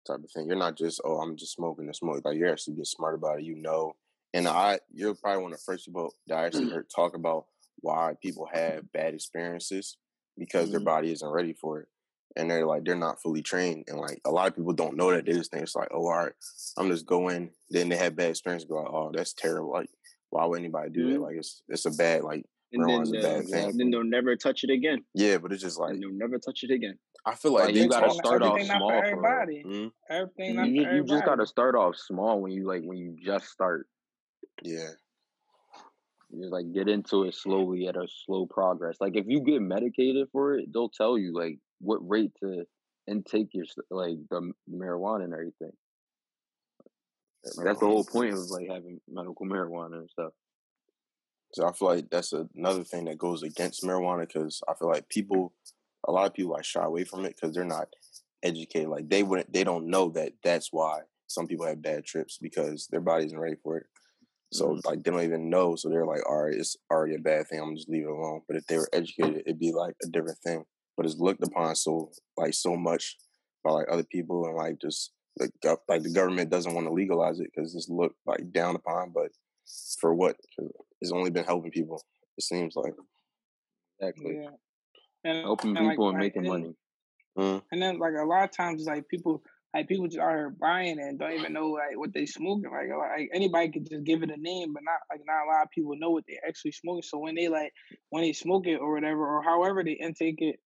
type 0.06 0.24
of 0.24 0.30
thing. 0.30 0.46
You're 0.46 0.56
not 0.56 0.76
just 0.76 1.00
oh 1.04 1.18
I'm 1.18 1.36
just 1.36 1.52
smoking 1.54 1.86
to 1.88 1.94
smoke. 1.94 2.22
Like 2.24 2.38
you're 2.38 2.50
actually 2.50 2.74
being 2.74 2.84
smart 2.84 3.14
about 3.14 3.40
it. 3.40 3.44
You 3.44 3.56
know. 3.56 3.94
And 4.34 4.48
I, 4.48 4.78
you're 4.90 5.14
probably 5.14 5.42
one 5.42 5.52
of 5.52 5.58
the 5.58 5.64
first 5.66 5.84
people 5.84 6.14
that 6.26 6.38
I 6.38 6.46
actually 6.46 6.70
mm. 6.70 6.72
heard 6.72 6.88
talk 6.88 7.14
about 7.14 7.44
why 7.80 8.14
people 8.22 8.48
have 8.50 8.90
bad 8.90 9.12
experiences 9.12 9.98
because 10.38 10.70
their 10.70 10.80
Mhm. 10.80 10.84
body 10.84 11.12
isn't 11.12 11.28
ready 11.28 11.52
for 11.52 11.80
it, 11.80 11.88
and 12.36 12.50
they're 12.50 12.66
like 12.66 12.84
they're 12.84 12.96
not 12.96 13.20
fully 13.22 13.42
trained. 13.42 13.84
And 13.88 13.98
like 13.98 14.20
a 14.24 14.30
lot 14.30 14.48
of 14.48 14.56
people 14.56 14.72
don't 14.72 14.96
know 14.96 15.10
that. 15.10 15.24
They 15.26 15.32
just 15.32 15.50
think 15.50 15.62
it's 15.64 15.76
like 15.76 15.88
oh 15.92 16.06
all 16.06 16.16
right, 16.24 16.32
I'm 16.76 16.88
just 16.90 17.06
going. 17.06 17.52
Then 17.70 17.88
they 17.88 17.96
have 17.96 18.16
bad 18.16 18.30
experience, 18.30 18.64
Go 18.64 18.76
like 18.76 18.92
oh 18.92 19.10
that's 19.12 19.32
terrible. 19.34 19.70
Like 19.72 19.90
why 20.30 20.44
would 20.46 20.58
anybody 20.60 20.90
do 20.90 21.10
that? 21.10 21.18
Mhm. 21.18 21.22
Like 21.22 21.36
it's 21.36 21.62
it's 21.68 21.84
a 21.86 21.90
bad 21.90 22.22
like 22.24 22.44
And 22.72 22.88
then, 22.88 23.02
a 23.02 23.22
bad 23.22 23.44
uh, 23.44 23.48
thing. 23.48 23.68
and 23.70 23.80
then 23.80 23.90
they'll 23.90 24.02
never 24.04 24.34
touch 24.36 24.64
it 24.64 24.70
again. 24.70 25.04
Yeah, 25.14 25.36
but 25.38 25.52
it's 25.52 25.62
just 25.62 25.78
like 25.78 25.90
And 25.90 26.02
they'll 26.02 26.12
never 26.12 26.38
touch 26.38 26.62
it 26.62 26.70
again. 26.70 26.98
I 27.26 27.34
feel 27.36 27.52
like 27.52 27.66
Like 27.66 27.74
you 27.76 27.88
gotta 27.88 28.10
start 28.10 28.42
off 28.42 28.58
everything 28.58 28.66
for 28.72 28.76
small 28.78 28.88
for 28.90 29.04
everybody. 29.04 29.62
Mhm. 29.64 29.92
Everything 30.10 30.56
not 30.56 30.68
You 30.68 30.74
for 30.76 30.82
just 30.84 30.94
you 30.96 31.04
just 31.04 31.24
gotta 31.24 31.46
start 31.46 31.74
off 31.76 31.96
small 31.96 32.40
when 32.40 32.50
you 32.52 32.64
like 32.66 32.82
when 32.82 32.96
you 32.98 33.14
just 33.22 33.46
start. 33.46 33.86
Yeah, 34.62 34.90
You 36.32 36.40
just 36.40 36.52
like 36.52 36.72
get 36.72 36.88
into 36.88 37.24
it 37.24 37.34
slowly 37.34 37.86
at 37.88 37.96
a 37.96 38.08
slow 38.26 38.46
progress. 38.46 38.96
Like 39.00 39.16
if 39.16 39.26
you 39.28 39.40
get 39.40 39.60
medicated 39.60 40.28
for 40.32 40.54
it, 40.54 40.72
they'll 40.72 40.88
tell 40.88 41.18
you 41.18 41.34
like 41.34 41.58
what 41.80 41.98
rate 42.08 42.32
to 42.42 42.64
intake 43.06 43.48
your 43.52 43.66
like 43.90 44.16
the 44.30 44.52
marijuana 44.70 45.24
and 45.24 45.34
everything. 45.34 45.72
Like, 47.56 47.66
that's 47.66 47.80
the 47.80 47.86
whole 47.86 48.04
point 48.04 48.32
of 48.32 48.50
like 48.50 48.68
having 48.68 49.00
medical 49.10 49.46
marijuana 49.46 49.98
and 49.98 50.10
stuff. 50.10 50.32
so 51.52 51.66
I 51.66 51.72
feel 51.72 51.88
like 51.88 52.08
that's 52.08 52.32
another 52.32 52.84
thing 52.84 53.06
that 53.06 53.18
goes 53.18 53.42
against 53.42 53.82
marijuana 53.82 54.26
because 54.26 54.60
I 54.68 54.74
feel 54.74 54.88
like 54.88 55.08
people, 55.08 55.52
a 56.06 56.12
lot 56.12 56.26
of 56.26 56.34
people 56.34 56.52
like 56.52 56.64
shy 56.64 56.84
away 56.84 57.04
from 57.04 57.24
it 57.24 57.34
because 57.34 57.54
they're 57.54 57.64
not 57.64 57.88
educated. 58.42 58.88
Like 58.88 59.08
they 59.08 59.22
wouldn't, 59.22 59.52
they 59.52 59.64
don't 59.64 59.88
know 59.88 60.08
that 60.10 60.34
that's 60.44 60.72
why 60.72 61.00
some 61.26 61.46
people 61.48 61.66
have 61.66 61.82
bad 61.82 62.04
trips 62.04 62.38
because 62.40 62.86
their 62.90 63.00
body 63.00 63.26
isn't 63.26 63.38
ready 63.38 63.56
for 63.62 63.78
it. 63.78 63.86
So 64.52 64.68
Mhm. 64.68 64.84
like 64.84 65.02
they 65.02 65.10
don't 65.10 65.22
even 65.22 65.48
know. 65.50 65.76
So 65.76 65.88
they're 65.88 66.06
like, 66.06 66.28
all 66.28 66.44
right, 66.44 66.54
it's 66.54 66.76
already 66.90 67.14
a 67.14 67.18
bad 67.18 67.46
thing. 67.48 67.60
I'm 67.60 67.74
just 67.74 67.88
leave 67.88 68.04
it 68.04 68.10
alone. 68.10 68.42
But 68.46 68.56
if 68.56 68.66
they 68.66 68.76
were 68.76 68.88
educated, 68.92 69.42
it'd 69.46 69.58
be 69.58 69.72
like 69.72 69.94
a 70.04 70.08
different 70.08 70.38
thing. 70.40 70.64
But 70.96 71.06
it's 71.06 71.18
looked 71.18 71.42
upon 71.42 71.74
so 71.74 72.10
like 72.36 72.54
so 72.54 72.76
much 72.76 73.16
by 73.64 73.70
like 73.70 73.86
other 73.90 74.04
people 74.04 74.46
and 74.46 74.56
like 74.56 74.78
just 74.80 75.12
like 75.38 75.50
gov- 75.64 75.80
like 75.88 76.02
the 76.02 76.10
government 76.12 76.50
doesn't 76.50 76.74
want 76.74 76.86
to 76.86 76.92
legalize 76.92 77.40
it 77.40 77.50
because 77.54 77.74
it's 77.74 77.88
looked 77.88 78.18
like 78.26 78.52
down 78.52 78.76
upon. 78.76 79.10
But 79.10 79.30
for 80.00 80.14
what? 80.14 80.36
it's 81.00 81.12
only 81.12 81.30
been 81.30 81.44
helping 81.44 81.70
people. 81.70 82.00
It 82.36 82.44
seems 82.44 82.76
like. 82.76 82.94
Exactly. 83.98 84.36
Yeah. 84.42 84.50
And, 85.24 85.38
Helping 85.44 85.76
and 85.76 85.86
like 85.86 85.94
people 85.94 86.08
and 86.10 86.18
making 86.18 86.42
and 86.42 86.48
money. 86.48 86.76
Mm, 87.38 87.62
and 87.72 87.82
then 87.82 87.98
like 87.98 88.14
a 88.20 88.24
lot 88.24 88.44
of 88.44 88.50
times 88.50 88.84
like 88.84 89.08
people 89.08 89.42
like 89.74 89.88
people 89.88 90.06
just 90.06 90.18
are 90.18 90.50
buying 90.50 90.98
it 90.98 91.02
and 91.02 91.18
don't 91.18 91.32
even 91.32 91.52
know 91.52 91.70
like 91.70 91.96
what 91.96 92.12
they 92.12 92.26
smoking. 92.26 92.70
Like 92.70 92.88
like 92.90 93.30
anybody 93.34 93.70
could 93.70 93.88
just 93.88 94.04
give 94.04 94.22
it 94.22 94.30
a 94.30 94.36
name, 94.36 94.72
but 94.72 94.82
not 94.84 95.00
like 95.10 95.20
not 95.26 95.44
a 95.44 95.48
lot 95.48 95.62
of 95.64 95.70
people 95.70 95.96
know 95.98 96.10
what 96.10 96.24
they 96.28 96.38
actually 96.46 96.72
smoking. 96.72 97.02
So 97.02 97.18
when 97.18 97.34
they 97.34 97.48
like 97.48 97.72
when 98.10 98.22
they 98.22 98.32
smoke 98.32 98.66
it 98.66 98.76
or 98.76 98.94
whatever 98.94 99.26
or 99.26 99.42
however 99.42 99.82
they 99.82 99.92
intake 99.92 100.40
it, 100.40 100.56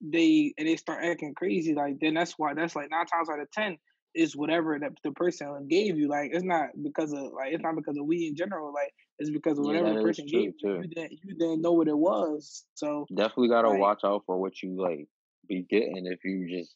they 0.00 0.54
and 0.56 0.66
they 0.66 0.76
start 0.76 1.04
acting 1.04 1.34
crazy. 1.34 1.74
Like 1.74 1.96
then 2.00 2.14
that's 2.14 2.34
why 2.38 2.54
that's 2.54 2.74
like 2.74 2.90
nine 2.90 3.06
times 3.06 3.28
out 3.30 3.40
of 3.40 3.50
ten 3.52 3.76
is 4.14 4.36
whatever 4.36 4.78
that 4.78 4.92
the 5.04 5.12
person 5.12 5.68
gave 5.68 5.98
you. 5.98 6.08
Like 6.08 6.30
it's 6.32 6.44
not 6.44 6.68
because 6.82 7.12
of 7.12 7.32
like 7.34 7.52
it's 7.52 7.62
not 7.62 7.76
because 7.76 7.98
of 7.98 8.06
weed 8.06 8.28
in 8.28 8.36
general. 8.36 8.72
Like 8.72 8.92
it's 9.18 9.30
because 9.30 9.58
of 9.58 9.66
whatever 9.66 9.88
that 9.88 9.96
the 9.96 10.02
person 10.02 10.26
gave 10.26 10.54
you. 10.62 10.80
You 10.80 10.88
didn't 10.88 11.12
you 11.22 11.34
didn't 11.34 11.60
know 11.60 11.72
what 11.72 11.88
it 11.88 11.98
was. 11.98 12.64
So 12.74 13.06
Definitely 13.14 13.48
gotta 13.48 13.68
like 13.68 13.80
watch 13.80 14.00
out 14.02 14.22
for 14.24 14.40
what 14.40 14.62
you 14.62 14.80
like 14.80 15.06
be 15.46 15.66
getting 15.68 16.06
if 16.06 16.24
you 16.24 16.48
just 16.48 16.74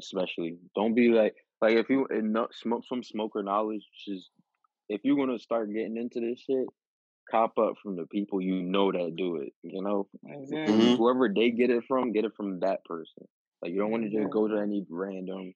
especially. 0.00 0.58
Don't 0.74 0.94
be 0.94 1.08
like 1.08 1.34
like 1.60 1.76
if 1.76 1.88
you 1.90 2.06
enough 2.06 2.50
smoke 2.52 2.82
some 2.88 3.02
smoker 3.02 3.42
knowledge, 3.42 3.84
just 4.06 4.30
if 4.88 5.00
you're 5.04 5.16
gonna 5.16 5.38
start 5.38 5.72
getting 5.72 5.96
into 5.96 6.20
this 6.20 6.40
shit, 6.40 6.66
cop 7.30 7.58
up 7.58 7.74
from 7.82 7.96
the 7.96 8.06
people 8.06 8.40
you 8.40 8.62
know 8.62 8.92
that 8.92 9.14
do 9.16 9.36
it. 9.36 9.52
You 9.62 9.82
know, 9.82 10.08
Exactly. 10.26 10.96
Whoever 10.96 11.28
they 11.34 11.50
get 11.50 11.70
it 11.70 11.84
from, 11.86 12.12
get 12.12 12.24
it 12.24 12.32
from 12.36 12.60
that 12.60 12.84
person. 12.84 13.26
Like 13.62 13.72
you 13.72 13.78
don't 13.80 13.90
want 13.90 14.04
to 14.04 14.10
just 14.10 14.30
go 14.30 14.46
to 14.46 14.58
any 14.58 14.86
random, 14.88 15.52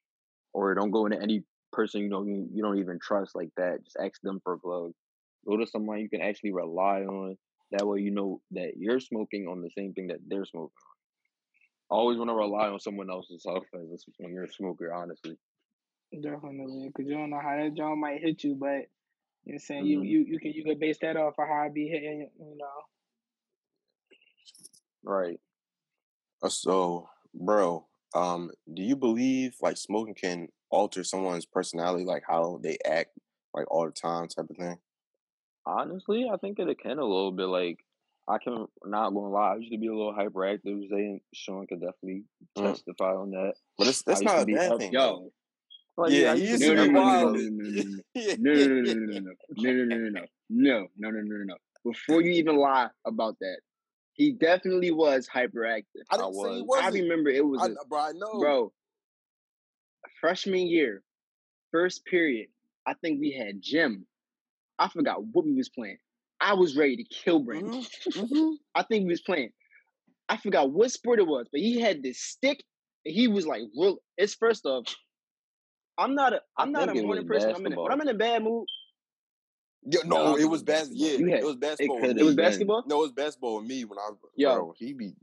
or 0.52 0.74
don't 0.74 0.90
go 0.90 1.06
into 1.06 1.20
any 1.20 1.44
person 1.72 2.02
you 2.02 2.08
know 2.08 2.24
you, 2.24 2.48
you 2.52 2.62
don't 2.62 2.78
even 2.78 2.98
trust 3.00 3.34
like 3.34 3.50
that. 3.56 3.84
Just 3.84 3.96
ask 4.02 4.20
them 4.22 4.40
for 4.42 4.54
a 4.54 4.58
plug. 4.58 4.92
Go 5.46 5.56
to 5.56 5.66
someone 5.66 6.00
you 6.00 6.08
can 6.08 6.20
actually 6.20 6.52
rely 6.52 7.02
on. 7.02 7.36
That 7.70 7.86
way 7.86 8.00
you 8.00 8.10
know 8.10 8.40
that 8.50 8.72
you're 8.76 9.00
smoking 9.00 9.46
on 9.48 9.62
the 9.62 9.70
same 9.76 9.94
thing 9.94 10.08
that 10.08 10.18
they're 10.26 10.44
smoking 10.44 10.66
on. 10.66 10.91
Always 11.90 12.18
want 12.18 12.30
to 12.30 12.34
rely 12.34 12.68
on 12.68 12.80
someone 12.80 13.10
else's 13.10 13.44
health 13.46 13.66
when 13.72 14.32
you're 14.32 14.44
a 14.44 14.52
smoker. 14.52 14.92
Honestly, 14.92 15.38
Definitely, 16.12 16.88
because 16.88 17.08
you 17.08 17.16
don't 17.16 17.30
know 17.30 17.40
how 17.40 17.56
that 17.56 17.74
joint 17.74 17.98
might 17.98 18.20
hit 18.20 18.44
you, 18.44 18.54
but 18.54 18.86
you're 19.44 19.58
saying 19.58 19.86
you 19.86 20.00
Mhm. 20.00 20.06
you 20.06 20.20
you 20.20 20.38
can 20.40 20.52
you 20.52 20.64
can 20.64 20.78
base 20.78 20.98
that 21.00 21.16
off 21.16 21.38
of 21.38 21.48
how 21.48 21.64
I 21.64 21.68
be 21.70 21.88
hitting, 21.88 22.30
you 22.38 22.56
know. 22.56 22.82
right? 25.02 25.40
Uh, 26.42 26.48
So, 26.48 27.08
bro, 27.34 27.86
um, 28.14 28.50
do 28.72 28.82
you 28.82 28.96
believe 28.96 29.56
like 29.60 29.76
smoking 29.76 30.14
can 30.14 30.48
alter 30.70 31.04
someone's 31.04 31.46
personality, 31.46 32.04
like 32.04 32.24
how 32.26 32.58
they 32.62 32.78
act, 32.84 33.18
like 33.54 33.70
all 33.70 33.86
the 33.86 33.92
time, 33.92 34.28
type 34.28 34.48
of 34.50 34.56
thing? 34.56 34.78
Honestly, 35.66 36.28
I 36.32 36.36
think 36.36 36.58
it 36.58 36.78
can 36.78 36.98
a 36.98 37.04
little 37.04 37.32
bit. 37.32 37.46
Like 37.46 37.84
I 38.28 38.38
can 38.38 38.66
not 38.84 39.10
gonna 39.10 39.28
lie, 39.30 39.52
I 39.52 39.56
used 39.56 39.72
to 39.72 39.78
be 39.78 39.88
a 39.88 39.94
little 39.94 40.14
hyperactive. 40.14 40.88
Saying 40.90 41.20
Sean 41.34 41.66
could 41.66 41.80
definitely 41.80 42.24
Mm. 42.56 42.68
testify 42.74 43.14
on 43.14 43.30
that. 43.30 43.54
But 43.78 43.88
it's 43.88 44.02
that's 44.02 44.22
not 44.22 44.42
a 44.42 44.46
bad 44.46 44.78
thing. 44.78 44.92
Yo, 44.92 45.32
Like, 45.96 46.12
yeah, 46.12 46.32
I 46.32 46.36
he 46.36 46.48
used 46.50 46.62
to 46.62 46.70
be 46.70 46.82
be 46.82 46.88
no, 46.88 46.92
no, 46.92 47.00
wild. 47.00 47.36
no, 47.36 47.40
no, 47.40 47.48
no, 47.50 47.70
no, 47.70 47.82
no. 47.82 48.02
Yeah. 48.14 48.34
no, 48.38 48.54
no, 48.54 48.64
no, 48.64 48.82
no, 48.82 48.94
no, 48.94 49.32
no, 49.56 49.72
no, 49.72 49.84
no, 49.84 49.84
no, 49.84 49.96
no, 49.96 50.08
no, 50.08 50.26
no, 50.48 50.88
no, 50.96 51.10
no, 51.10 51.20
no, 51.20 51.44
no. 51.44 51.56
Before 51.84 52.22
you 52.22 52.32
even 52.32 52.56
lie 52.56 52.88
about 53.04 53.36
that, 53.40 53.58
he 54.14 54.32
definitely 54.32 54.90
was 54.92 55.28
hyperactive. 55.28 56.04
I 56.10 56.14
I 56.14 56.16
didn't 56.18 56.34
say 56.34 56.54
he 56.56 56.62
was. 56.62 56.78
I 56.80 56.86
wasn't. 56.86 57.02
remember 57.02 57.30
it 57.30 57.44
was 57.44 57.60
I, 57.62 57.66
a, 57.66 57.86
bro, 57.88 57.98
I 58.00 58.12
know. 58.12 58.38
bro. 58.38 58.72
Freshman 60.20 60.66
year, 60.68 61.02
first 61.72 62.04
period. 62.04 62.48
I 62.86 62.94
think 62.94 63.20
we 63.20 63.32
had 63.32 63.60
gym. 63.60 64.06
I 64.78 64.88
forgot 64.88 65.24
what 65.24 65.44
we 65.44 65.52
was 65.54 65.68
playing. 65.68 65.98
I 66.42 66.54
was 66.54 66.76
ready 66.76 66.96
to 66.96 67.04
kill 67.04 67.44
Branden. 67.44 67.86
Mhm, 68.08 68.28
mhm. 68.32 68.54
I 68.74 68.82
think 68.82 69.02
he 69.02 69.08
was 69.08 69.20
playing. 69.22 69.50
I 70.28 70.36
forgot 70.36 70.72
what 70.72 70.90
sport 70.90 71.20
it 71.20 71.26
was, 71.26 71.46
but 71.52 71.60
he 71.60 71.80
had 71.80 72.02
this 72.02 72.18
stick. 72.20 72.62
And 73.04 73.14
he 73.14 73.28
was 73.28 73.46
like, 73.46 73.62
real. 73.76 73.98
It's 74.18 74.34
first 74.34 74.66
off, 74.66 74.84
I'm 75.96 76.14
not 76.14 76.32
a 76.32 76.40
I'm 76.56 76.72
not 76.72 76.88
a 76.88 76.92
think 76.92 77.04
it 77.04 77.06
morning 77.06 77.26
person. 77.28 77.54
I'm 77.54 77.64
in 77.66 77.72
a, 77.72 77.80
when. 77.80 77.92
I'm 77.92 78.00
in 78.00 78.08
a 78.08 78.14
bad 78.14 78.42
mood. 78.42 78.66
Yeah, 79.84 80.00
No, 80.04 80.32
no, 80.32 80.36
it 80.36 80.44
was 80.44 80.60
it's 80.62 80.70
bas. 80.70 80.88
basketball. 80.88 81.08
Yeah, 81.08 81.30
had 81.30 81.40
it 81.40 81.46
was 81.46 81.56
basketball. 81.56 81.96
with 81.96 82.08
could 82.08 82.18
it 82.18 82.24
was 82.24 82.36
basketball. 82.36 82.84
No, 82.86 82.98
it 82.98 83.02
was 83.02 83.12
basketball 83.12 83.56
with 83.58 83.66
me 83.66 83.84
when 83.84 83.98
I, 83.98 84.10
Yo. 84.36 84.54
bro. 84.54 84.74
He 84.76 84.92
be 84.92 85.14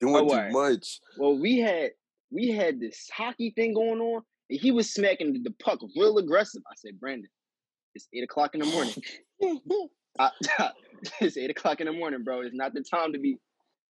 doing 0.00 0.16
Oh, 0.16 0.28
too 0.28 0.34
alright. 0.34 0.52
much. 0.52 1.00
Well, 1.18 1.38
we 1.38 1.58
had 1.58 1.90
we 2.30 2.48
had 2.50 2.80
this 2.80 3.08
hockey 3.12 3.52
thing 3.56 3.74
going 3.74 4.00
on, 4.00 4.22
and 4.50 4.60
he 4.60 4.70
was 4.70 4.92
smacking 4.92 5.42
the 5.42 5.50
puck 5.62 5.80
real 5.96 6.18
aggressive. 6.18 6.62
I 6.70 6.74
said, 6.76 7.00
Branden, 7.00 7.24
it's 7.94 8.08
eight 8.14 8.24
o'clock 8.24 8.54
in 8.54 8.60
the 8.60 8.66
morning. 8.66 8.94
I, 10.18 10.30
it's 11.20 11.36
eight 11.36 11.50
o'clock 11.50 11.80
in 11.80 11.86
the 11.86 11.92
morning, 11.92 12.22
bro. 12.22 12.42
It's 12.42 12.54
not 12.54 12.74
the 12.74 12.82
time 12.82 13.12
to 13.12 13.18
be 13.18 13.38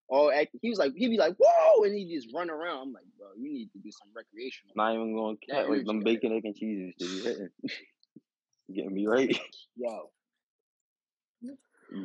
all 0.09 0.31
active. 0.31 0.61
He 0.63 0.71
was 0.71 0.79
like, 0.79 0.93
he'd 0.95 1.09
be 1.09 1.17
like, 1.17 1.35
whoa, 1.39 1.85
and 1.85 1.95
he 1.95 2.15
just 2.15 2.29
run 2.35 2.51
around. 2.51 2.83
I'm 2.83 2.93
like, 2.93 3.05
bro, 3.19 3.29
you 3.39 3.53
need 3.53 3.71
to 3.73 3.79
do 3.79 3.91
some 3.91 4.09
recreational. 4.15 4.73
Not 4.77 4.95
even 4.95 5.15
going 5.15 5.37
to 5.37 5.53
cat 5.53 5.71
like 5.71 5.87
them 5.87 6.01
bacon, 6.01 6.33
egg, 6.33 6.45
and 6.45 6.55
cheeses 6.55 6.95
to 6.99 7.07
be 7.07 7.23
hitting. 7.23 7.49
Getting 8.75 8.95
me 8.95 9.07
right. 9.07 9.39
Yo, 9.77 10.11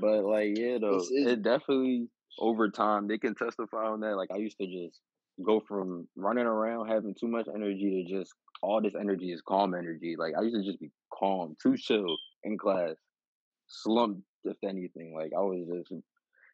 But 0.01 0.23
like, 0.23 0.57
yeah, 0.57 0.77
though, 0.79 1.01
it 1.11 1.41
definitely 1.43 2.09
over 2.39 2.69
time 2.69 3.07
they 3.07 3.17
can 3.17 3.35
testify 3.35 3.87
on 3.87 4.01
that. 4.01 4.17
Like 4.17 4.31
I 4.33 4.37
used 4.37 4.57
to 4.59 4.67
just 4.67 4.99
go 5.45 5.61
from 5.67 6.07
running 6.15 6.45
around 6.45 6.87
having 6.87 7.13
too 7.13 7.27
much 7.27 7.47
energy 7.53 8.03
to 8.03 8.17
just 8.17 8.33
all 8.61 8.81
this 8.81 8.95
energy 8.99 9.31
is 9.31 9.41
calm 9.41 9.73
energy. 9.73 10.15
Like 10.17 10.33
I 10.37 10.41
used 10.41 10.55
to 10.55 10.63
just 10.63 10.79
be 10.79 10.91
calm, 11.13 11.55
too 11.61 11.77
chill 11.77 12.17
in 12.43 12.57
class, 12.57 12.95
slumped 13.67 14.21
if 14.43 14.57
anything. 14.63 15.13
Like 15.15 15.31
I 15.35 15.41
was 15.41 15.67
just 15.89 16.01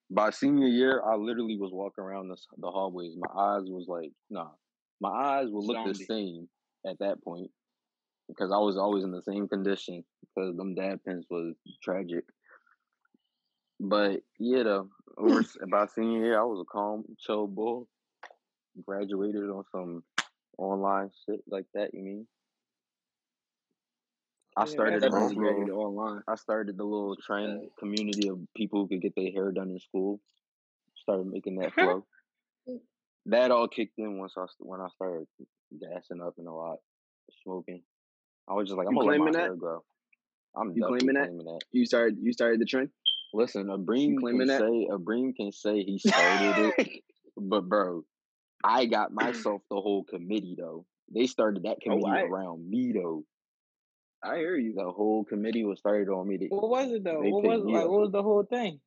by 0.09 0.29
senior 0.29 0.67
year, 0.67 1.01
I 1.05 1.15
literally 1.15 1.57
was 1.57 1.71
walking 1.73 2.03
around 2.03 2.27
the, 2.29 2.37
the 2.57 2.69
hallways. 2.69 3.13
My 3.17 3.41
eyes 3.41 3.63
was 3.65 3.85
like, 3.87 4.11
nah, 4.29 4.49
my 4.99 5.09
eyes 5.09 5.47
would 5.49 5.65
look 5.65 5.87
the 5.87 5.95
same 5.95 6.47
at 6.85 6.99
that 6.99 7.23
point 7.23 7.49
because 8.27 8.51
I 8.53 8.57
was 8.57 8.77
always 8.77 9.03
in 9.03 9.11
the 9.11 9.21
same 9.23 9.47
condition 9.47 10.03
because 10.21 10.55
them 10.55 10.75
dab 10.75 10.99
pens 11.05 11.25
was 11.29 11.55
tragic. 11.83 12.23
But 13.79 14.21
yeah, 14.39 14.63
though, 14.63 14.89
over 15.17 15.43
by 15.71 15.87
senior 15.87 16.25
year, 16.25 16.39
I 16.39 16.43
was 16.43 16.61
a 16.61 16.71
calm, 16.71 17.03
chill 17.19 17.47
bull. 17.47 17.87
Graduated 18.87 19.49
on 19.49 19.63
some 19.71 20.03
online 20.57 21.11
shit 21.25 21.41
like 21.47 21.65
that. 21.75 21.93
You 21.93 22.03
mean? 22.03 22.27
I 24.55 24.65
started 24.65 25.03
a 25.03 25.09
definitely 25.09 25.35
little, 25.35 25.79
online. 25.79 26.21
I 26.27 26.35
started 26.35 26.77
the 26.77 26.83
little 26.83 27.15
trend 27.15 27.69
community 27.79 28.27
of 28.27 28.39
people 28.55 28.81
who 28.81 28.87
could 28.87 29.01
get 29.01 29.13
their 29.15 29.31
hair 29.31 29.51
done 29.51 29.69
in 29.71 29.79
school. 29.79 30.19
Started 30.95 31.27
making 31.27 31.55
that 31.57 31.73
flow. 31.73 32.05
that 33.25 33.51
all 33.51 33.67
kicked 33.67 33.97
in 33.97 34.17
once 34.19 34.33
I 34.37 34.45
when 34.59 34.79
I 34.79 34.87
started 34.95 35.27
gassing 35.79 36.21
up 36.21 36.35
and 36.37 36.47
a 36.47 36.51
lot 36.53 36.77
smoking. 37.43 37.81
I 38.47 38.53
was 38.53 38.67
just 38.67 38.77
like, 38.77 38.87
I'm 38.87 38.93
You 38.93 38.99
gonna 38.99 39.11
let 39.11 39.17
my 39.19 39.25
claiming 39.25 39.33
that? 39.33 39.47
hair 39.47 39.55
grow. 39.55 39.83
I'm 40.55 40.73
You 40.75 40.81
definitely 40.83 41.13
claiming 41.13 41.37
that? 41.37 41.43
that. 41.45 41.59
You 41.71 41.85
started 41.85 42.17
you 42.21 42.31
started 42.33 42.59
the 42.61 42.65
trend. 42.65 42.89
Listen, 43.33 43.65
Abreem 43.67 44.19
claiming 44.19 44.47
can 44.47 44.47
that? 44.49 44.59
say 44.59 44.87
Abreem 44.91 45.35
can 45.35 45.51
say 45.51 45.83
he 45.83 45.97
started 45.97 46.73
it, 46.77 47.03
but 47.37 47.67
bro, 47.67 48.03
I 48.63 48.85
got 48.85 49.11
myself 49.11 49.63
the 49.71 49.81
whole 49.81 50.03
committee 50.03 50.55
though. 50.57 50.85
They 51.13 51.25
started 51.25 51.63
that 51.63 51.77
oh, 51.87 51.89
committee 51.89 52.07
I- 52.11 52.21
around 52.21 52.69
me 52.69 52.91
though. 52.93 53.23
I 54.23 54.37
hear 54.37 54.55
you. 54.55 54.73
The 54.73 54.89
whole 54.91 55.23
committee 55.25 55.65
was 55.65 55.79
started 55.79 56.09
on 56.09 56.27
me. 56.27 56.37
They- 56.37 56.47
What 56.47 56.69
was 56.69 56.91
it 56.91 57.03
though? 57.03 57.21
They 57.21 57.29
What 57.31 57.43
was 57.43 57.61
like? 57.63 57.83
up. 57.83 57.89
What 57.89 57.99
was 58.01 58.11
the 58.11 58.23
whole 58.23 58.43
thing? 58.43 58.79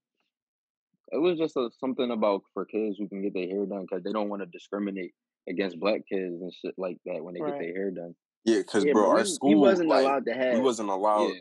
It 1.13 1.19
was 1.19 1.39
just 1.39 1.57
a, 1.57 1.71
something 1.79 2.11
about 2.11 2.43
for 2.55 2.65
kids 2.65 2.97
who 2.99 3.09
can 3.09 3.23
get 3.23 3.35
their 3.35 3.47
hair 3.47 3.65
done 3.67 3.83
because 3.83 4.03
they 4.03 4.13
don't 4.13 4.29
want 4.29 4.43
to 4.43 4.47
discriminate 4.47 5.13
against 5.49 5.79
black 5.79 6.01
kids 6.11 6.41
and 6.41 6.53
shit 6.53 6.75
like 6.79 6.99
that 7.07 7.23
when 7.23 7.35
they 7.35 7.41
get 7.41 7.59
their 7.59 7.73
hair 7.75 7.91
done. 7.93 8.15
Yeah, 8.45 8.59
because 8.59 8.85
Yeah, 8.85 8.93
bro, 8.93 9.09
our 9.11 9.17
we, 9.19 9.25
school 9.25 9.49
he 9.51 9.55
wasn't 9.55 9.89
like, 9.89 10.03
allowed 10.03 10.27
to 10.27 10.35
have. 10.35 10.55
He 10.55 10.61
wasn't 10.61 10.89
allowed. 10.89 11.29
Yeah. 11.29 11.41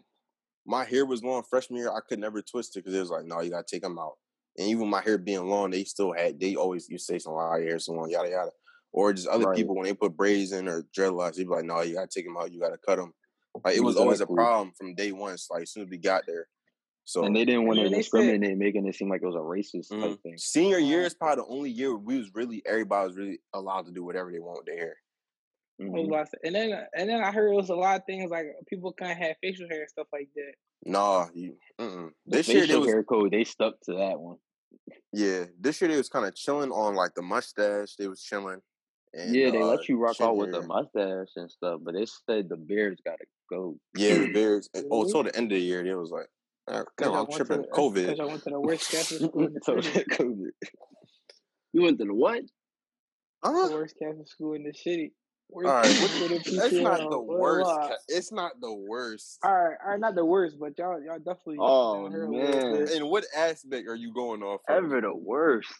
My 0.67 0.83
hair 0.83 1.05
was 1.05 1.23
long 1.23 1.43
freshman 1.49 1.79
year. 1.79 1.91
I 1.91 1.99
could 2.07 2.19
never 2.19 2.41
twist 2.41 2.75
it 2.75 2.79
because 2.79 2.93
it 2.95 2.99
was 2.99 3.09
like, 3.09 3.25
no, 3.25 3.41
you 3.41 3.49
gotta 3.51 3.65
take 3.69 3.81
them 3.83 3.97
out. 3.97 4.13
And 4.57 4.67
even 4.67 4.87
my 4.89 5.01
hair 5.01 5.17
being 5.17 5.47
long, 5.47 5.71
they 5.71 5.83
still 5.83 6.11
had. 6.13 6.39
They 6.39 6.55
always 6.55 6.87
used 6.89 7.07
to 7.07 7.13
say 7.13 7.19
some 7.19 7.33
why 7.33 7.57
your 7.59 7.69
hair 7.69 7.79
so 7.79 7.93
long, 7.93 8.09
yada 8.09 8.29
yada. 8.29 8.51
Or 8.91 9.13
just 9.13 9.27
other 9.27 9.45
Right. 9.47 9.55
people 9.57 9.75
when 9.75 9.85
they 9.85 9.93
put 9.93 10.15
braids 10.15 10.51
in 10.53 10.67
or 10.67 10.83
dreadlocks, 10.97 11.35
they'd 11.35 11.43
be 11.43 11.49
like, 11.49 11.65
no, 11.65 11.81
you 11.81 11.95
gotta 11.95 12.07
take 12.07 12.25
them 12.25 12.37
out. 12.37 12.51
You 12.51 12.59
gotta 12.59 12.77
cut 12.77 12.97
them. 12.97 13.13
Like 13.65 13.75
it 13.77 13.83
was 13.83 13.97
always 13.97 14.21
a 14.21 14.27
problem 14.27 14.71
from 14.77 14.93
day 14.95 15.11
one. 15.11 15.35
Like 15.49 15.63
as 15.63 15.71
soon 15.71 15.83
as 15.83 15.89
we 15.89 15.97
got 15.97 16.23
there. 16.27 16.47
So 17.03 17.23
and 17.23 17.35
they 17.35 17.45
didn't 17.45 17.65
want 17.67 17.77
to 17.77 17.83
then 17.83 17.91
they 17.91 18.01
said- 18.01 18.11
discriminate, 18.19 18.57
making 18.57 18.87
it 18.87 18.95
seem 18.95 19.09
like 19.09 19.21
it 19.21 19.27
was 19.27 19.35
a 19.35 19.39
racist 19.39 19.91
mhm. 19.91 20.01
type 20.09 20.23
thing. 20.23 20.37
senior 20.37 20.79
year 20.79 21.01
is 21.01 21.13
probably 21.13 21.43
the 21.43 21.47
only 21.49 21.69
year 21.71 21.95
we 21.95 22.17
was 22.17 22.29
really 22.33 22.63
everybody 22.65 23.07
was 23.07 23.17
really 23.17 23.39
allowed 23.53 23.85
to 23.87 23.91
do 23.91 24.03
whatever 24.03 24.31
they 24.31 24.39
want 24.39 24.59
with 24.59 24.67
their 24.67 24.77
hair. 24.77 24.95
I 25.79 25.83
was 25.85 26.05
Mhm. 26.05 26.07
about 26.07 26.27
And 26.43 26.55
then 26.55 26.87
and 26.95 27.09
then 27.09 27.23
I 27.23 27.31
heard 27.31 27.51
it 27.51 27.55
was 27.55 27.69
a 27.69 27.75
lot 27.75 27.99
of 27.99 28.05
things 28.05 28.31
like 28.31 28.45
people 28.67 28.93
can't 28.93 29.17
have 29.19 29.35
facial 29.41 29.67
hair 29.69 29.81
and 29.81 29.89
stuff 29.89 30.07
like 30.13 30.29
that. 30.35 30.53
Nah, 30.85 31.27
you. 31.33 31.57
Mm-mm. 31.79 32.11
The 32.27 32.37
This 32.37 32.47
year 32.47 32.61
they 32.61 32.67
facial 32.67 32.81
was 32.81 32.89
hair 32.89 33.03
code, 33.03 33.31
they 33.31 33.43
stuck 33.43 33.79
to 33.81 33.93
that 33.93 34.19
one. 34.19 34.37
yeah. 35.11 35.45
This 35.59 35.81
year 35.81 35.89
they 35.89 35.97
was 35.97 36.09
kind 36.09 36.25
of 36.25 36.35
chilling 36.35 36.71
on 36.71 36.95
like 36.95 37.13
the 37.15 37.21
mustache. 37.21 37.95
They 37.97 38.07
was 38.07 38.21
chilling. 38.21 38.61
And, 39.13 39.33
yeah, 39.33 39.49
they 39.49 39.61
uh, 39.61 39.65
let 39.67 39.87
you 39.87 39.97
rock 39.97 40.17
chin 40.17 40.27
out 40.27 40.35
with 40.37 40.51
the 40.51 40.61
mustache 40.63 41.29
and 41.37 41.49
stuff, 41.49 41.79
but 41.83 41.93
they 41.93 42.05
said 42.05 42.49
the 42.49 42.57
beards 42.57 42.99
gotta 43.05 43.23
go. 43.49 43.77
Yeah, 43.95 44.15
the 44.15 44.27
beards. 44.33 44.69
and- 44.73 44.85
Oh, 44.91 44.99
Really? 45.01 45.11
till 45.11 45.23
the 45.23 45.35
end 45.35 45.51
of 45.51 45.57
the 45.57 45.63
year, 45.63 45.83
they 45.83 45.93
was 45.95 46.11
like, 46.11 46.27
uh, 46.67 46.83
Cause 46.97 47.11
no, 47.11 47.13
I 47.15 47.19
I'm 47.19 47.27
tripping. 47.31 47.63
to 47.63 47.69
COVID. 47.69 47.93
Because 47.95 48.19
I 48.19 48.25
went 48.25 48.43
to 48.43 48.49
the 48.49 48.59
worst 48.59 48.89
Catholic 48.91 49.21
school 49.21 49.45
in 49.47 49.53
the 49.53 49.61
So 49.63 49.79
city. 49.81 50.03
COVID. 50.11 50.49
You 51.73 51.81
went 51.81 51.99
to 51.99 52.05
the 52.05 52.13
what? 52.13 52.41
The 53.43 53.51
Huh? 53.51 53.69
worst 53.71 53.95
Catholic 54.01 54.27
school 54.27 54.53
in 54.53 54.63
the 54.63 54.73
city. 54.73 55.13
Worst 55.49 55.67
All 55.67 55.73
right, 55.73 55.83
Catholic 55.95 56.01
what, 56.01 56.11
school 56.11 56.25
in 56.25 56.31
the 56.31 56.65
it's 56.65 56.81
not 56.81 57.09
the 57.11 57.19
worst. 57.19 57.69
ca- 57.69 57.97
It's 58.07 58.31
not 58.31 58.51
the 58.59 58.73
worst. 58.73 59.39
All 59.43 59.51
right, 59.51 59.77
all 59.85 59.91
right, 59.91 59.99
not 59.99 60.15
the 60.15 60.25
worst, 60.25 60.55
but 60.59 60.75
y'all, 60.79 60.99
y'all 61.03 61.19
definitely 61.19 61.57
Oh, 61.59 62.03
down 62.03 62.11
here 62.11 62.25
a 62.25 62.31
little 62.31 62.79
man. 62.85 62.87
In 62.97 63.07
what 63.09 63.25
aspect 63.35 63.87
are 63.87 63.95
you 63.95 64.11
going 64.13 64.41
off? 64.41 64.61
of? 64.67 64.75
Ever 64.75 65.01
the 65.01 65.15
worst. 65.15 65.71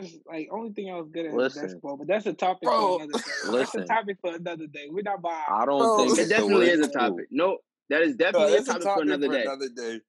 Just 0.00 0.18
like 0.26 0.48
only 0.50 0.72
thing 0.72 0.90
I 0.90 0.96
was 0.96 1.08
good 1.10 1.26
at 1.26 1.34
Listen. 1.34 1.62
was 1.62 1.72
basketball, 1.72 1.96
but 1.98 2.06
that's 2.06 2.26
a 2.26 2.32
topic 2.32 2.62
Bro. 2.62 2.98
for 2.98 3.04
another 3.04 3.12
day. 3.18 3.24
That's 3.58 3.74
a 3.74 3.84
topic 3.84 4.16
for 4.20 4.34
another 4.34 4.66
day. 4.66 4.86
We're 4.88 5.02
not 5.02 5.20
by. 5.22 5.42
I 5.48 5.64
don't 5.66 5.78
Bro. 5.80 6.06
think 6.06 6.18
It 6.18 6.28
definitely 6.28 6.68
is 6.70 6.80
a 6.80 6.84
school. 6.84 7.00
topic. 7.10 7.26
No, 7.30 7.58
that 7.90 8.02
is 8.02 8.16
No, 8.16 8.16
definitely 8.16 8.54
a 8.54 8.56
it's 8.56 8.68
a 8.68 8.72
topic, 8.72 8.84
topic 8.84 8.96
for 8.96 9.02
another 9.02 9.28
day. 9.28 9.42
another 9.42 9.68
day. 9.76 10.00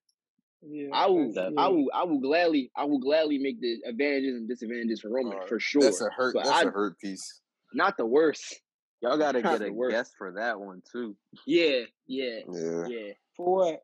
Yeah, 0.65 0.88
I 0.93 1.08
will, 1.08 1.34
that's- 1.34 1.54
I 1.58 1.67
will, 1.67 1.89
I 1.93 2.04
will 2.04 2.19
gladly, 2.19 2.72
I 2.76 2.86
will 2.86 3.00
gladly 3.00 3.38
make 3.38 3.60
the 3.60 3.80
advantages 3.86 4.36
and 4.38 4.48
disadvantages 4.48 5.02
for 5.02 5.10
Roman 5.10 5.34
Alright, 5.34 5.50
for 5.50 5.60
sure. 5.60 5.82
That's 5.82 6.00
a 6.02 6.10
hurt. 6.10 6.34
But 6.36 6.46
That's 6.46 6.56
I- 6.65 6.69
a 6.69 6.72
hurt 6.72 6.98
piece. 7.00 7.41
Not 7.74 7.98
the 7.98 8.06
worst. 8.06 8.62
Y'all 9.02 9.17
gotta 9.17 9.41
Not 9.41 9.54
get 9.54 9.60
the 9.60 9.67
a 9.67 9.74
worst. 9.74 9.91
guess 9.93 10.12
for 10.17 10.32
that 10.38 10.58
one 10.60 10.82
too. 10.89 11.17
Yeah, 11.46 11.82
yeah, 12.08 12.39
Yeah. 12.50 12.88
yeah. 12.88 13.12
For 13.36 13.56
what? 13.56 13.84